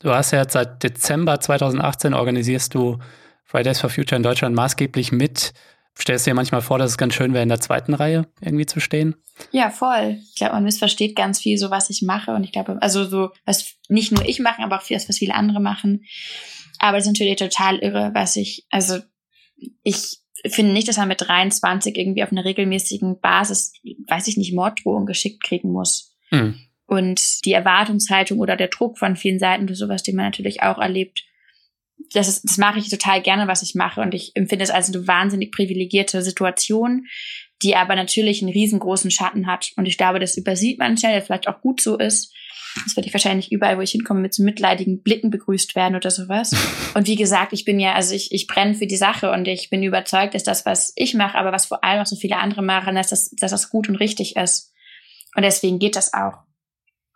Du 0.00 0.10
hast 0.10 0.30
ja 0.30 0.48
seit 0.48 0.82
Dezember 0.82 1.40
2018 1.40 2.14
organisierst 2.14 2.74
du 2.74 2.98
Fridays 3.44 3.80
for 3.80 3.90
Future 3.90 4.16
in 4.16 4.22
Deutschland 4.22 4.54
maßgeblich 4.54 5.12
mit. 5.12 5.52
Stellst 5.98 6.26
du 6.26 6.30
dir 6.30 6.34
manchmal 6.34 6.62
vor, 6.62 6.78
dass 6.78 6.92
es 6.92 6.98
ganz 6.98 7.14
schön 7.14 7.34
wäre, 7.34 7.42
in 7.42 7.48
der 7.48 7.60
zweiten 7.60 7.94
Reihe 7.94 8.26
irgendwie 8.40 8.66
zu 8.66 8.80
stehen? 8.80 9.16
Ja, 9.50 9.70
voll. 9.70 10.18
Ich 10.30 10.36
glaube, 10.36 10.54
man 10.54 10.64
missversteht 10.64 11.16
ganz 11.16 11.40
viel 11.40 11.58
so, 11.58 11.70
was 11.70 11.90
ich 11.90 12.02
mache. 12.02 12.32
Und 12.32 12.44
ich 12.44 12.52
glaube, 12.52 12.78
also 12.80 13.04
so, 13.04 13.30
was 13.44 13.74
nicht 13.88 14.12
nur 14.12 14.24
ich 14.24 14.40
mache, 14.40 14.62
aber 14.62 14.78
auch 14.78 14.86
das, 14.88 15.08
was 15.08 15.18
viele 15.18 15.34
andere 15.34 15.60
machen. 15.60 16.04
Aber 16.80 16.96
das 16.96 17.06
ist 17.06 17.12
natürlich 17.12 17.36
total 17.36 17.78
irre, 17.78 18.10
was 18.14 18.36
ich, 18.36 18.66
also 18.70 18.98
ich 19.82 20.18
finde 20.48 20.72
nicht, 20.72 20.88
dass 20.88 20.96
man 20.96 21.08
mit 21.08 21.20
23 21.20 21.96
irgendwie 21.96 22.24
auf 22.24 22.32
einer 22.32 22.46
regelmäßigen 22.46 23.20
Basis, 23.20 23.74
weiß 24.08 24.26
ich 24.28 24.38
nicht, 24.38 24.54
Morddrohungen 24.54 25.04
geschickt 25.04 25.42
kriegen 25.42 25.70
muss. 25.70 26.16
Mhm. 26.30 26.58
Und 26.86 27.44
die 27.44 27.52
Erwartungshaltung 27.52 28.38
oder 28.38 28.56
der 28.56 28.68
Druck 28.68 28.98
von 28.98 29.14
vielen 29.14 29.38
Seiten 29.38 29.64
oder 29.64 29.74
sowas, 29.74 30.02
den 30.02 30.16
man 30.16 30.24
natürlich 30.24 30.62
auch 30.62 30.78
erlebt, 30.78 31.24
das, 32.14 32.28
ist, 32.28 32.44
das 32.44 32.56
mache 32.56 32.78
ich 32.78 32.88
total 32.88 33.20
gerne, 33.20 33.46
was 33.46 33.62
ich 33.62 33.74
mache. 33.74 34.00
Und 34.00 34.14
ich 34.14 34.32
empfinde 34.34 34.64
es 34.64 34.70
als 34.70 34.88
eine 34.88 35.06
wahnsinnig 35.06 35.52
privilegierte 35.52 36.22
Situation, 36.22 37.06
die 37.62 37.76
aber 37.76 37.94
natürlich 37.94 38.42
einen 38.42 38.52
riesengroßen 38.52 39.10
Schatten 39.10 39.46
hat. 39.46 39.72
Und 39.76 39.86
ich 39.86 39.98
glaube, 39.98 40.18
das 40.18 40.36
übersieht 40.36 40.78
man 40.78 40.96
schnell, 40.96 41.12
der 41.12 41.22
vielleicht 41.22 41.48
auch 41.48 41.60
gut 41.60 41.80
so 41.80 41.98
ist. 41.98 42.32
Das 42.84 42.96
werde 42.96 43.08
ich 43.08 43.14
wahrscheinlich 43.14 43.50
überall, 43.50 43.76
wo 43.76 43.80
ich 43.80 43.90
hinkomme, 43.90 44.20
mit 44.20 44.32
so 44.32 44.42
mitleidigen 44.42 45.02
Blicken 45.02 45.30
begrüßt 45.30 45.74
werden 45.74 45.96
oder 45.96 46.10
sowas. 46.10 46.54
Und 46.94 47.06
wie 47.06 47.16
gesagt, 47.16 47.52
ich 47.52 47.64
bin 47.64 47.80
ja, 47.80 47.94
also 47.94 48.14
ich, 48.14 48.32
ich 48.32 48.46
brenne 48.46 48.74
für 48.74 48.86
die 48.86 48.96
Sache 48.96 49.30
und 49.30 49.46
ich 49.46 49.70
bin 49.70 49.82
überzeugt, 49.82 50.34
dass 50.34 50.42
das, 50.42 50.66
was 50.66 50.92
ich 50.96 51.14
mache, 51.14 51.38
aber 51.38 51.52
was 51.52 51.66
vor 51.66 51.84
allem 51.84 52.02
auch 52.02 52.06
so 52.06 52.16
viele 52.16 52.38
andere 52.38 52.62
machen, 52.62 52.96
dass 52.96 53.08
das, 53.08 53.30
dass 53.30 53.52
das 53.52 53.70
gut 53.70 53.88
und 53.88 53.96
richtig 53.96 54.36
ist. 54.36 54.72
Und 55.36 55.42
deswegen 55.42 55.78
geht 55.78 55.96
das 55.96 56.12
auch. 56.14 56.38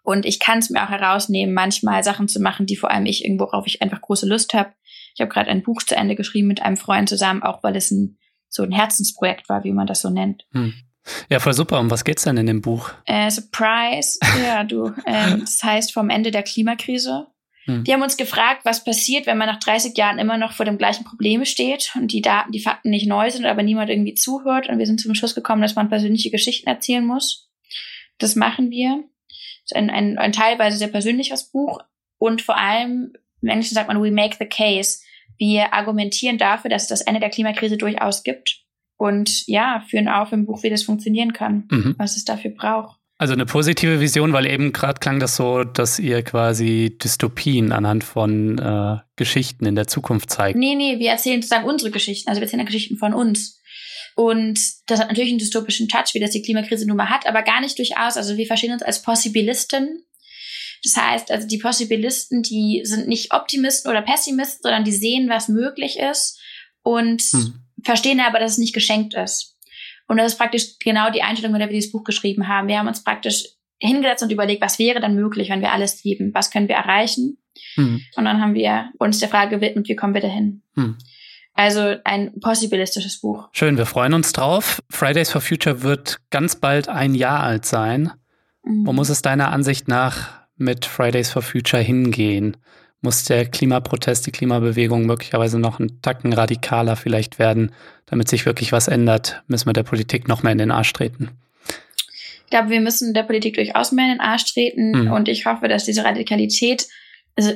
Und 0.05 0.27
ich 0.27 0.39
kann 0.39 0.59
es 0.59 0.71
mir 0.71 0.85
auch 0.85 0.91
herausnehmen, 0.91 1.55
manchmal 1.55 2.05
Sachen 2.05 2.29
zu 2.29 2.41
machen, 2.41 2.67
die 2.67 2.77
vor 2.77 2.91
allem 2.91 3.07
ich 3.07 3.25
irgendwo, 3.25 3.47
worauf 3.47 3.67
ich 3.67 3.83
einfach 3.83 4.01
große 4.01 4.29
Lust 4.29 4.55
habe. 4.55 4.73
Ich 5.15 5.21
habe 5.21 5.33
gerade 5.33 5.51
ein 5.51 5.63
Buch 5.63 5.83
zu 5.83 5.97
Ende 5.97 6.15
geschrieben 6.15 6.49
mit 6.49 6.63
einem 6.63 6.77
Freund 6.77 7.09
zusammen, 7.09 7.43
auch 7.43 7.63
weil 7.63 7.75
es 7.75 7.91
ein 7.91 8.19
so 8.49 8.63
ein 8.63 8.73
Herzensprojekt 8.73 9.49
war, 9.49 9.65
wie 9.65 9.73
man 9.73 9.87
das 9.87 10.01
so 10.01 10.11
nennt. 10.11 10.47
Hm. 10.53 10.75
Ja, 11.29 11.39
voll 11.39 11.53
super. 11.53 11.81
Um 11.81 11.91
was 11.91 12.05
geht's 12.05 12.25
denn 12.25 12.37
in 12.37 12.47
dem 12.47 12.63
Buch? 12.63 12.91
Äh, 13.05 13.31
Surprise. 13.31 14.19
ja, 14.43 14.65
du. 14.65 14.93
Ähm, 15.07 15.41
das 15.41 15.63
heißt 15.63 15.93
vom 15.93 16.11
Ende 16.11 16.31
der 16.31 16.43
Klimakrise. 16.43 17.27
Hm. 17.67 17.85
Die 17.85 17.93
haben 17.93 18.03
uns 18.03 18.17
gefragt, 18.17 18.61
was 18.65 18.85
passiert, 18.85 19.27
wenn 19.27 19.39
man 19.39 19.49
nach 19.49 19.59
30 19.59 19.97
Jahren 19.97 20.19
immer 20.19 20.39
noch 20.39 20.53
vor 20.53 20.67
dem 20.67 20.79
gleichen 20.79 21.05
Problem 21.05 21.45
steht 21.45 21.93
und 21.95 22.13
die 22.13 22.23
Daten, 22.23 22.53
die 22.53 22.61
Fakten 22.61 22.91
nicht 22.91 23.07
neu 23.07 23.31
sind, 23.31 23.47
aber 23.47 23.63
niemand 23.63 23.91
irgendwie 23.91 24.15
zuhört. 24.15 24.69
Und 24.69 24.79
wir 24.79 24.87
sind 24.87 25.01
zum 25.01 25.15
Schluss 25.15 25.35
gekommen, 25.35 25.63
dass 25.63 25.75
man 25.75 25.89
persönliche 25.89 26.31
Geschichten 26.31 26.69
erzählen 26.69 27.07
muss. 27.07 27.51
Das 28.19 28.37
machen 28.37 28.71
wir. 28.71 29.05
Das 29.29 29.73
ist 29.73 29.77
ein, 29.77 29.91
ein, 29.91 30.19
ein 30.19 30.33
teilweise 30.33 30.77
sehr 30.77 30.89
persönliches 30.89 31.51
Buch. 31.51 31.81
Und 32.19 32.43
vor 32.43 32.57
allem, 32.57 33.13
im 33.41 33.49
Englischen 33.49 33.75
sagt 33.75 33.89
man, 33.89 34.03
we 34.03 34.11
make 34.11 34.37
the 34.39 34.47
case. 34.47 35.01
Wir 35.39 35.73
argumentieren 35.75 36.39
dafür, 36.39 36.71
dass 36.71 36.83
es 36.83 36.89
das 36.89 37.01
Ende 37.03 37.21
der 37.21 37.31
Klimakrise 37.31 37.77
durchaus 37.77 38.23
gibt 38.23 38.61
und 38.97 39.47
ja, 39.47 39.85
führen 39.89 40.09
auf 40.09 40.33
im 40.33 40.47
Buch, 40.47 40.63
wie 40.63 40.71
das 40.71 40.83
funktionieren 40.83 41.33
kann, 41.33 41.69
mhm. 41.71 41.95
was 41.99 42.17
es 42.17 42.25
dafür 42.25 42.53
braucht. 42.53 42.99
Also 43.17 43.33
eine 43.33 43.47
positive 43.47 44.01
Vision, 44.01 44.33
weil 44.33 44.47
eben 44.47 44.73
gerade 44.73 44.99
klang 44.99 45.21
das 45.21 45.37
so, 45.37 45.63
dass 45.63 46.01
ihr 46.01 46.23
quasi 46.23 46.99
Dystopien 47.01 47.71
anhand 47.71 48.03
von 48.03 48.59
äh, 48.59 48.97
Geschichten 49.17 49.67
in 49.67 49.77
der 49.77 49.87
Zukunft 49.87 50.31
zeigt. 50.31 50.59
Nee, 50.59 50.75
nee, 50.75 50.99
wir 50.99 51.11
erzählen 51.11 51.41
sozusagen 51.41 51.69
unsere 51.69 51.93
Geschichten, 51.93 52.29
also 52.29 52.41
wir 52.41 52.47
erzählen 52.47 52.67
Geschichten 52.67 52.97
von 52.97 53.15
uns. 53.15 53.61
Und 54.17 54.59
das 54.87 55.01
hat 55.01 55.09
natürlich 55.09 55.31
einen 55.31 55.39
dystopischen 55.39 55.89
Touch, 55.89 56.15
wie 56.15 56.21
das 56.21 56.31
die 56.31 56.43
Klimakrise 56.43 56.87
nun 56.87 56.97
mal 56.97 57.09
hat, 57.09 57.27
aber 57.27 57.43
gar 57.43 57.61
nicht 57.61 57.79
durchaus. 57.79 58.17
Also 58.17 58.37
wir 58.37 58.47
verstehen 58.47 58.73
uns 58.73 58.83
als 58.83 59.03
Possibilisten 59.03 60.05
das 60.85 60.97
heißt, 60.97 61.31
also 61.31 61.49
die 61.49 61.59
Possibilisten, 61.59 62.43
die 62.43 62.83
sind 62.85 63.09
nicht 63.09 63.33
Optimisten 63.33 63.91
oder 63.91 64.03
Pessimisten, 64.03 64.61
sondern 64.63 64.85
die 64.85 64.93
sehen, 64.93 65.29
was 65.31 65.49
möglich 65.49 65.99
ist 65.99 66.39
und 66.83 67.23
hm. 67.23 67.55
verstehen 67.83 68.21
aber, 68.21 68.39
dass 68.39 68.53
es 68.53 68.59
nicht 68.59 68.75
geschenkt 68.75 69.15
ist. 69.15 69.57
Und 70.07 70.19
das 70.19 70.33
ist 70.33 70.39
praktisch 70.39 70.79
genau 70.79 71.11
die 71.11 71.23
Einstellung, 71.23 71.53
mit 71.53 71.63
der 71.63 71.69
wir 71.69 71.75
dieses 71.75 71.93
Buch 71.93 72.05
geschrieben 72.05 72.49
haben. 72.49 72.69
Wir 72.69 72.79
haben 72.79 72.89
uns 72.89 73.03
praktisch 73.03 73.45
hingesetzt 73.79 74.23
und 74.23 74.31
überlegt, 74.31 74.61
was 74.61 74.79
wäre 74.79 75.01
dann 75.01 75.15
möglich, 75.15 75.49
wenn 75.49 75.63
wir 75.63 75.73
alles 75.73 76.03
geben? 76.03 76.33
Was 76.35 76.51
können 76.51 76.69
wir 76.69 76.77
erreichen? 76.77 77.39
Hm. 77.77 78.03
Und 78.17 78.25
dann 78.25 78.41
haben 78.43 78.55
wir 78.55 78.91
uns 78.99 79.21
der 79.21 79.31
Frage 79.31 79.57
gewidmet, 79.57 79.89
wie 79.89 79.97
kommen 79.97 80.13
wir 80.13 80.21
dahin? 80.21 80.63
Hm. 80.75 80.99
Also 81.55 81.97
ein 82.05 82.39
possibilistisches 82.41 83.21
Buch. 83.21 83.49
Schön, 83.53 83.79
wir 83.79 83.87
freuen 83.87 84.13
uns 84.13 84.33
drauf. 84.33 84.83
Fridays 84.91 85.31
for 85.31 85.41
Future 85.41 85.83
wird 85.83 86.19
ganz 86.31 86.57
bald 86.57 86.89
ein 86.89 87.15
Jahr 87.15 87.41
alt 87.41 87.65
sein. 87.65 88.11
Wo 88.63 88.93
mhm. 88.93 88.97
muss 88.97 89.09
es 89.09 89.23
deiner 89.23 89.53
Ansicht 89.53 89.89
nach 89.89 90.44
mit 90.57 90.85
Fridays 90.85 91.31
for 91.31 91.43
Future 91.43 91.83
hingehen? 91.83 92.57
Muss 93.01 93.25
der 93.25 93.47
Klimaprotest, 93.47 94.27
die 94.27 94.31
Klimabewegung 94.31 95.05
möglicherweise 95.05 95.59
noch 95.59 95.79
einen 95.79 96.01
Tacken 96.01 96.33
radikaler 96.33 96.97
vielleicht 96.97 97.39
werden, 97.39 97.73
damit 98.07 98.29
sich 98.29 98.47
wirklich 98.47 98.73
was 98.73 98.89
ändert? 98.89 99.43
Müssen 99.47 99.67
wir 99.67 99.75
der 99.75 99.83
Politik 99.83 100.27
noch 100.27 100.43
mehr 100.43 100.53
in 100.53 100.59
den 100.59 100.71
Arsch 100.71 100.93
treten? 100.93 101.31
Ich 102.45 102.51
glaube, 102.51 102.71
wir 102.71 102.81
müssen 102.81 103.15
der 103.15 103.25
Politik 103.25 103.55
durchaus 103.55 103.93
mehr 103.93 104.07
in 104.07 104.13
den 104.13 104.21
Arsch 104.21 104.47
treten 104.53 104.91
mhm. 104.93 105.13
und 105.13 105.29
ich 105.29 105.45
hoffe, 105.45 105.69
dass 105.69 105.85
diese 105.85 106.05
Radikalität, 106.05 106.87
also 107.37 107.53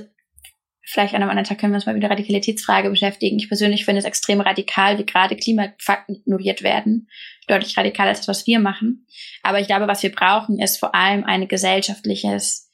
vielleicht 0.89 1.15
an 1.15 1.23
einem 1.23 1.31
anderen 1.31 1.47
Tag 1.47 1.59
können 1.59 1.73
wir 1.73 1.77
uns 1.77 1.87
mal 1.87 1.93
mit 1.93 2.03
der 2.03 2.11
Radikalitätsfrage 2.11 2.89
beschäftigen. 2.89 3.39
Ich 3.39 3.49
persönlich 3.49 3.85
finde 3.85 4.01
es 4.01 4.05
extrem 4.07 4.41
radikal, 4.41 4.99
wie 4.99 5.05
gerade 5.05 5.37
Klimafakten 5.37 6.17
ignoriert 6.17 6.63
werden. 6.63 7.09
Deutlich 7.47 7.77
radikaler 7.77 8.11
als 8.11 8.21
das, 8.21 8.29
was 8.29 8.47
wir 8.47 8.59
machen. 8.59 9.07
Aber 9.43 9.61
ich 9.61 9.67
glaube, 9.67 9.87
was 9.87 10.03
wir 10.03 10.13
brauchen, 10.13 10.59
ist 10.59 10.79
vor 10.79 10.95
allem 10.95 11.25
ein 11.25 11.47
gesellschaftliches 11.47 12.68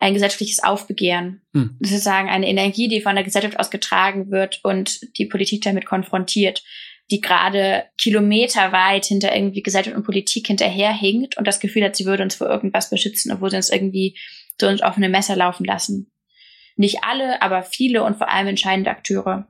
ein 0.00 0.14
gesellschaftliches 0.14 0.62
Aufbegehren. 0.64 1.42
Hm. 1.52 1.76
Sozusagen 1.78 2.28
eine 2.28 2.48
Energie, 2.48 2.88
die 2.88 3.02
von 3.02 3.14
der 3.14 3.24
Gesellschaft 3.24 3.60
aus 3.60 3.70
getragen 3.70 4.30
wird 4.30 4.60
und 4.64 5.18
die 5.18 5.26
Politik 5.26 5.62
damit 5.62 5.84
konfrontiert, 5.84 6.64
die 7.10 7.20
gerade 7.20 7.84
kilometerweit 7.98 9.04
hinter 9.04 9.34
irgendwie 9.34 9.62
Gesellschaft 9.62 9.96
und 9.96 10.04
Politik 10.04 10.46
hinterherhinkt 10.46 11.36
und 11.36 11.46
das 11.46 11.60
Gefühl 11.60 11.84
hat, 11.84 11.96
sie 11.96 12.06
würde 12.06 12.22
uns 12.22 12.34
vor 12.34 12.48
irgendwas 12.48 12.88
beschützen, 12.88 13.30
obwohl 13.30 13.50
sie 13.50 13.56
uns 13.56 13.70
irgendwie 13.70 14.18
so 14.58 14.68
ins 14.68 14.82
offene 14.82 15.10
Messer 15.10 15.36
laufen 15.36 15.64
lassen. 15.64 16.10
Nicht 16.76 17.04
alle, 17.04 17.42
aber 17.42 17.62
viele 17.62 18.02
und 18.02 18.16
vor 18.16 18.30
allem 18.30 18.46
entscheidende 18.46 18.90
Akteure. 18.90 19.48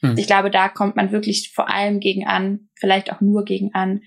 Hm. 0.00 0.16
Ich 0.16 0.26
glaube, 0.26 0.50
da 0.50 0.70
kommt 0.70 0.96
man 0.96 1.12
wirklich 1.12 1.50
vor 1.52 1.68
allem 1.68 2.00
gegen 2.00 2.26
an, 2.26 2.70
vielleicht 2.74 3.12
auch 3.12 3.20
nur 3.20 3.44
gegen 3.44 3.74
an, 3.74 4.02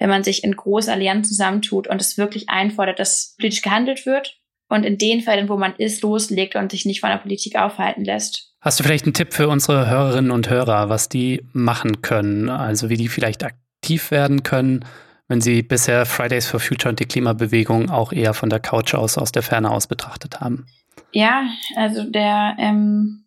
wenn 0.00 0.08
man 0.08 0.24
sich 0.24 0.42
in 0.42 0.56
große 0.56 0.90
Allianzen 0.90 1.30
zusammentut 1.30 1.86
und 1.86 2.00
es 2.00 2.18
wirklich 2.18 2.48
einfordert, 2.48 2.98
dass 2.98 3.36
politisch 3.38 3.62
gehandelt 3.62 4.06
wird 4.06 4.40
und 4.68 4.84
in 4.84 4.98
den 4.98 5.20
Fällen, 5.20 5.48
wo 5.48 5.56
man 5.56 5.74
ist, 5.76 6.02
loslegt 6.02 6.56
und 6.56 6.72
sich 6.72 6.84
nicht 6.84 7.00
von 7.00 7.10
der 7.10 7.18
Politik 7.18 7.56
aufhalten 7.56 8.04
lässt. 8.04 8.54
Hast 8.60 8.80
du 8.80 8.84
vielleicht 8.84 9.04
einen 9.04 9.14
Tipp 9.14 9.32
für 9.32 9.48
unsere 9.48 9.88
Hörerinnen 9.88 10.30
und 10.30 10.50
Hörer, 10.50 10.88
was 10.88 11.08
die 11.08 11.44
machen 11.52 12.02
können? 12.02 12.48
Also 12.48 12.88
wie 12.88 12.96
die 12.96 13.08
vielleicht 13.08 13.44
aktiv 13.44 14.10
werden 14.10 14.42
können, 14.42 14.84
wenn 15.28 15.40
sie 15.40 15.62
bisher 15.62 16.04
Fridays 16.06 16.46
for 16.46 16.60
Future 16.60 16.90
und 16.90 16.98
die 16.98 17.04
Klimabewegung 17.04 17.90
auch 17.90 18.12
eher 18.12 18.34
von 18.34 18.50
der 18.50 18.60
Couch 18.60 18.94
aus, 18.94 19.18
aus 19.18 19.32
der 19.32 19.42
Ferne 19.42 19.70
aus 19.70 19.86
betrachtet 19.86 20.40
haben? 20.40 20.66
Ja, 21.12 21.48
also 21.76 22.04
der 22.04 22.56
ähm, 22.58 23.26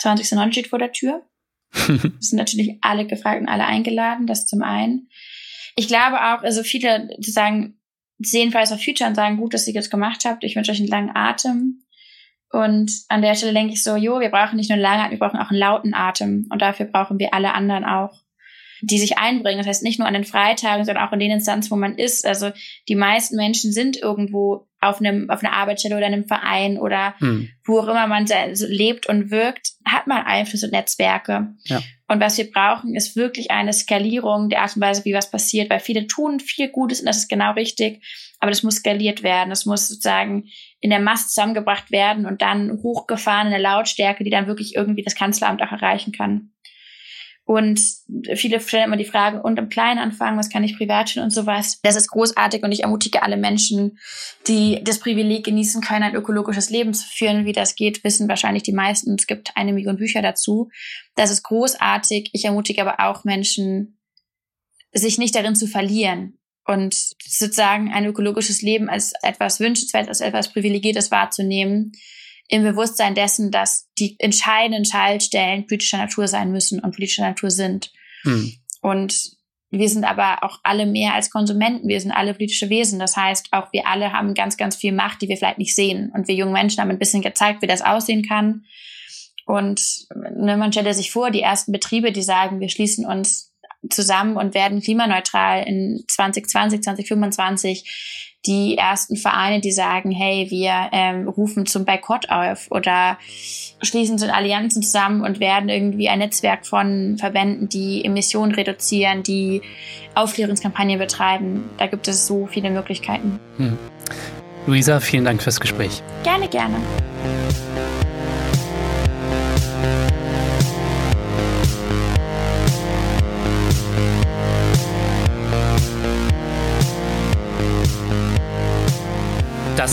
20.09. 0.00 0.52
steht 0.52 0.68
vor 0.68 0.78
der 0.78 0.92
Tür. 0.92 1.22
Es 2.20 2.30
sind 2.30 2.38
natürlich 2.38 2.78
alle 2.80 3.06
gefragt 3.06 3.40
und 3.40 3.48
alle 3.48 3.64
eingeladen, 3.64 4.26
das 4.26 4.46
zum 4.46 4.62
einen. 4.62 5.08
Ich 5.74 5.88
glaube 5.88 6.16
auch, 6.16 6.42
also 6.42 6.62
viele 6.62 7.08
sagen, 7.20 7.78
sehen 8.18 8.50
Fridays 8.50 8.70
for 8.70 8.78
Future 8.78 9.08
und 9.08 9.14
sagen, 9.14 9.36
gut, 9.36 9.54
dass 9.54 9.66
ihr 9.66 9.74
das 9.74 9.90
gemacht 9.90 10.24
habt. 10.24 10.44
Ich 10.44 10.56
wünsche 10.56 10.72
euch 10.72 10.78
einen 10.78 10.88
langen 10.88 11.14
Atem. 11.14 11.82
Und 12.50 12.90
an 13.08 13.22
der 13.22 13.34
Stelle 13.34 13.52
denke 13.52 13.74
ich 13.74 13.82
so, 13.82 13.96
jo, 13.96 14.20
wir 14.20 14.30
brauchen 14.30 14.56
nicht 14.56 14.70
nur 14.70 14.74
einen 14.74 14.82
langen 14.82 15.00
Atem, 15.00 15.10
wir 15.12 15.18
brauchen 15.18 15.40
auch 15.40 15.50
einen 15.50 15.58
lauten 15.58 15.94
Atem. 15.94 16.46
Und 16.50 16.62
dafür 16.62 16.86
brauchen 16.86 17.18
wir 17.18 17.34
alle 17.34 17.54
anderen 17.54 17.84
auch, 17.84 18.22
die 18.82 18.98
sich 18.98 19.18
einbringen. 19.18 19.58
Das 19.58 19.66
heißt, 19.66 19.82
nicht 19.82 19.98
nur 19.98 20.08
an 20.08 20.14
den 20.14 20.24
Freitagen, 20.24 20.84
sondern 20.84 21.06
auch 21.06 21.12
in 21.12 21.18
den 21.18 21.30
Instanzen, 21.30 21.70
wo 21.70 21.76
man 21.76 21.96
ist. 21.96 22.24
Also 22.24 22.52
die 22.88 22.94
meisten 22.94 23.36
Menschen 23.36 23.72
sind 23.72 23.96
irgendwo 23.96 24.68
auf 24.80 25.00
einem, 25.00 25.30
auf 25.30 25.42
einer 25.42 25.54
Arbeitsstelle 25.54 25.96
oder 25.96 26.06
einem 26.06 26.26
Verein 26.26 26.78
oder 26.78 27.14
hm. 27.18 27.48
wo 27.64 27.80
auch 27.80 27.88
immer 27.88 28.06
man 28.06 28.26
lebt 28.26 29.08
und 29.08 29.30
wirkt, 29.30 29.72
hat 29.84 30.06
man 30.06 30.24
Einfluss 30.24 30.64
und 30.64 30.72
Netzwerke. 30.72 31.54
Ja. 31.64 31.82
Und 32.08 32.20
was 32.20 32.38
wir 32.38 32.50
brauchen, 32.50 32.94
ist 32.94 33.16
wirklich 33.16 33.50
eine 33.50 33.72
Skalierung 33.72 34.48
der 34.48 34.62
Art 34.62 34.76
und 34.76 34.82
Weise, 34.82 35.04
wie 35.04 35.14
was 35.14 35.30
passiert, 35.30 35.70
weil 35.70 35.80
viele 35.80 36.06
tun 36.06 36.38
viel 36.38 36.68
Gutes 36.68 37.00
und 37.00 37.06
das 37.06 37.16
ist 37.16 37.28
genau 37.28 37.52
richtig, 37.52 38.04
aber 38.38 38.50
das 38.50 38.62
muss 38.62 38.76
skaliert 38.76 39.22
werden. 39.22 39.50
Das 39.50 39.66
muss 39.66 39.88
sozusagen 39.88 40.44
in 40.80 40.90
der 40.90 41.00
Masse 41.00 41.28
zusammengebracht 41.28 41.90
werden 41.90 42.26
und 42.26 42.42
dann 42.42 42.80
hochgefahren 42.82 43.46
in 43.46 43.52
der 43.52 43.60
Lautstärke, 43.60 44.22
die 44.22 44.30
dann 44.30 44.46
wirklich 44.46 44.76
irgendwie 44.76 45.02
das 45.02 45.16
Kanzleramt 45.16 45.62
auch 45.62 45.72
erreichen 45.72 46.12
kann. 46.12 46.52
Und 47.46 47.80
viele 48.34 48.58
stellen 48.58 48.86
immer 48.86 48.96
die 48.96 49.04
Frage, 49.04 49.40
und 49.40 49.56
im 49.56 49.68
Kleinen 49.68 50.00
anfangen, 50.00 50.36
was 50.36 50.50
kann 50.50 50.64
ich 50.64 50.76
privat 50.76 51.14
tun 51.14 51.22
und 51.22 51.30
sowas. 51.30 51.78
Das 51.84 51.94
ist 51.94 52.08
großartig 52.08 52.64
und 52.64 52.72
ich 52.72 52.82
ermutige 52.82 53.22
alle 53.22 53.36
Menschen, 53.36 54.00
die 54.48 54.82
das 54.82 54.98
Privileg 54.98 55.44
genießen 55.44 55.80
können, 55.80 56.02
ein 56.02 56.16
ökologisches 56.16 56.70
Leben 56.70 56.92
zu 56.92 57.06
führen. 57.06 57.44
Wie 57.44 57.52
das 57.52 57.76
geht, 57.76 58.02
wissen 58.02 58.28
wahrscheinlich 58.28 58.64
die 58.64 58.72
meisten. 58.72 59.14
Es 59.14 59.28
gibt 59.28 59.56
eine 59.56 59.72
Million 59.72 59.96
Bücher 59.96 60.22
dazu. 60.22 60.70
Das 61.14 61.30
ist 61.30 61.44
großartig. 61.44 62.30
Ich 62.32 62.44
ermutige 62.44 62.82
aber 62.82 63.08
auch 63.08 63.22
Menschen, 63.22 63.96
sich 64.92 65.16
nicht 65.16 65.36
darin 65.36 65.54
zu 65.54 65.68
verlieren 65.68 66.38
und 66.64 66.94
sozusagen 66.94 67.92
ein 67.92 68.06
ökologisches 68.06 68.60
Leben 68.60 68.88
als 68.88 69.12
etwas 69.22 69.60
wünschenswert, 69.60 70.08
als 70.08 70.20
etwas 70.20 70.52
Privilegiertes 70.52 71.12
wahrzunehmen 71.12 71.92
im 72.48 72.62
Bewusstsein 72.62 73.14
dessen, 73.14 73.50
dass 73.50 73.88
die 73.98 74.16
entscheidenden 74.18 74.84
Schaltstellen 74.84 75.66
politischer 75.66 75.98
Natur 75.98 76.28
sein 76.28 76.52
müssen 76.52 76.80
und 76.80 76.92
politischer 76.92 77.26
Natur 77.26 77.50
sind. 77.50 77.92
Hm. 78.22 78.52
Und 78.80 79.36
wir 79.70 79.88
sind 79.88 80.04
aber 80.04 80.44
auch 80.44 80.60
alle 80.62 80.86
mehr 80.86 81.14
als 81.14 81.30
Konsumenten. 81.30 81.88
Wir 81.88 82.00
sind 82.00 82.12
alle 82.12 82.34
politische 82.34 82.70
Wesen. 82.70 82.98
Das 82.98 83.16
heißt, 83.16 83.48
auch 83.50 83.72
wir 83.72 83.86
alle 83.86 84.12
haben 84.12 84.34
ganz, 84.34 84.56
ganz 84.56 84.76
viel 84.76 84.92
Macht, 84.92 85.22
die 85.22 85.28
wir 85.28 85.36
vielleicht 85.36 85.58
nicht 85.58 85.74
sehen. 85.74 86.12
Und 86.14 86.28
wir 86.28 86.34
jungen 86.34 86.52
Menschen 86.52 86.80
haben 86.80 86.90
ein 86.90 86.98
bisschen 86.98 87.22
gezeigt, 87.22 87.62
wie 87.62 87.66
das 87.66 87.82
aussehen 87.82 88.26
kann. 88.26 88.64
Und 89.44 90.06
ne, 90.14 90.56
man 90.56 90.72
stelle 90.72 90.94
sich 90.94 91.10
vor, 91.10 91.30
die 91.30 91.40
ersten 91.40 91.72
Betriebe, 91.72 92.12
die 92.12 92.22
sagen, 92.22 92.60
wir 92.60 92.68
schließen 92.68 93.06
uns 93.06 93.52
zusammen 93.90 94.36
und 94.36 94.54
werden 94.54 94.80
klimaneutral 94.80 95.64
in 95.66 96.04
2020, 96.08 96.82
2025 96.82 98.25
die 98.46 98.76
ersten 98.78 99.16
Vereine, 99.16 99.60
die 99.60 99.72
sagen, 99.72 100.10
hey, 100.10 100.46
wir 100.50 100.88
ähm, 100.92 101.28
rufen 101.28 101.66
zum 101.66 101.84
Boykott 101.84 102.30
auf 102.30 102.66
oder 102.70 103.18
schließen 103.82 104.18
zu 104.18 104.32
Allianzen 104.32 104.82
zusammen 104.82 105.22
und 105.22 105.40
werden 105.40 105.68
irgendwie 105.68 106.08
ein 106.08 106.18
Netzwerk 106.20 106.66
von 106.66 107.16
Verbänden, 107.18 107.68
die 107.68 108.04
Emissionen 108.04 108.54
reduzieren, 108.54 109.22
die 109.22 109.62
Aufklärungskampagnen 110.14 110.98
betreiben. 110.98 111.64
Da 111.78 111.86
gibt 111.86 112.08
es 112.08 112.26
so 112.26 112.46
viele 112.46 112.70
Möglichkeiten. 112.70 113.38
Hm. 113.58 113.78
Luisa, 114.66 115.00
vielen 115.00 115.24
Dank 115.24 115.42
fürs 115.42 115.60
Gespräch. 115.60 116.02
Gerne, 116.24 116.48
gerne. 116.48 116.76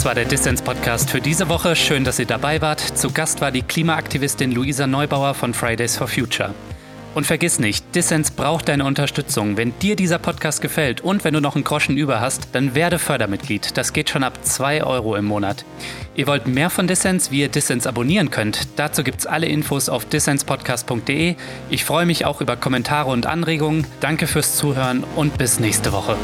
Das 0.04 0.10
war 0.10 0.16
der 0.16 0.26
Dissens-Podcast 0.26 1.10
für 1.10 1.22
diese 1.22 1.48
Woche. 1.48 1.78
Schön, 1.78 2.04
dass 2.04 2.20
ihr 2.20 2.26
dabei 2.26 2.60
wart. 2.60 2.82
Zu 2.82 3.10
Gast 3.10 3.40
war 3.40 3.52
die 3.52 3.62
Klimaaktivistin 3.62 4.52
Luisa 4.52 4.86
Neubauer 4.86 5.34
von 5.34 5.54
Fridays 5.54 5.96
for 5.96 6.10
Future. 6.10 6.54
Und 7.16 7.26
vergiss 7.26 7.58
nicht, 7.58 7.86
Dissens 7.96 8.30
braucht 8.30 8.68
deine 8.68 8.84
Unterstützung. 8.84 9.56
Wenn 9.56 9.72
dir 9.80 9.96
dieser 9.96 10.20
Podcast 10.20 10.60
gefällt 10.60 11.00
und 11.00 11.24
wenn 11.24 11.34
du 11.34 11.40
noch 11.40 11.56
einen 11.56 11.64
Groschen 11.64 11.96
über 11.96 12.20
hast, 12.20 12.50
dann 12.52 12.76
werde 12.76 13.00
Fördermitglied. 13.00 13.78
Das 13.78 13.94
geht 13.94 14.10
schon 14.10 14.26
ab 14.26 14.40
2 14.44 14.84
Euro 14.84 15.16
im 15.16 15.24
Monat. 15.24 15.64
Ihr 16.16 16.28
wollt 16.28 16.48
mehr 16.48 16.70
von 16.70 16.86
Dissens, 16.86 17.32
wie 17.32 17.40
ihr 17.40 17.48
Dissens 17.48 17.88
abonnieren 17.88 18.30
könnt? 18.30 18.68
Dazu 18.76 19.06
gibt's 19.06 19.26
alle 19.26 19.46
Infos 19.46 19.88
auf 19.88 20.04
dissenspodcast.de. 20.04 21.36
Ich 21.70 21.86
freue 21.86 22.06
mich 22.06 22.26
auch 22.26 22.42
über 22.42 22.58
Kommentare 22.58 23.10
und 23.10 23.26
Anregungen. 23.26 23.88
Danke 24.02 24.28
fürs 24.28 24.58
Zuhören 24.58 25.06
und 25.16 25.38
bis 25.38 25.62
nächste 25.62 25.94
Woche. 25.94 26.18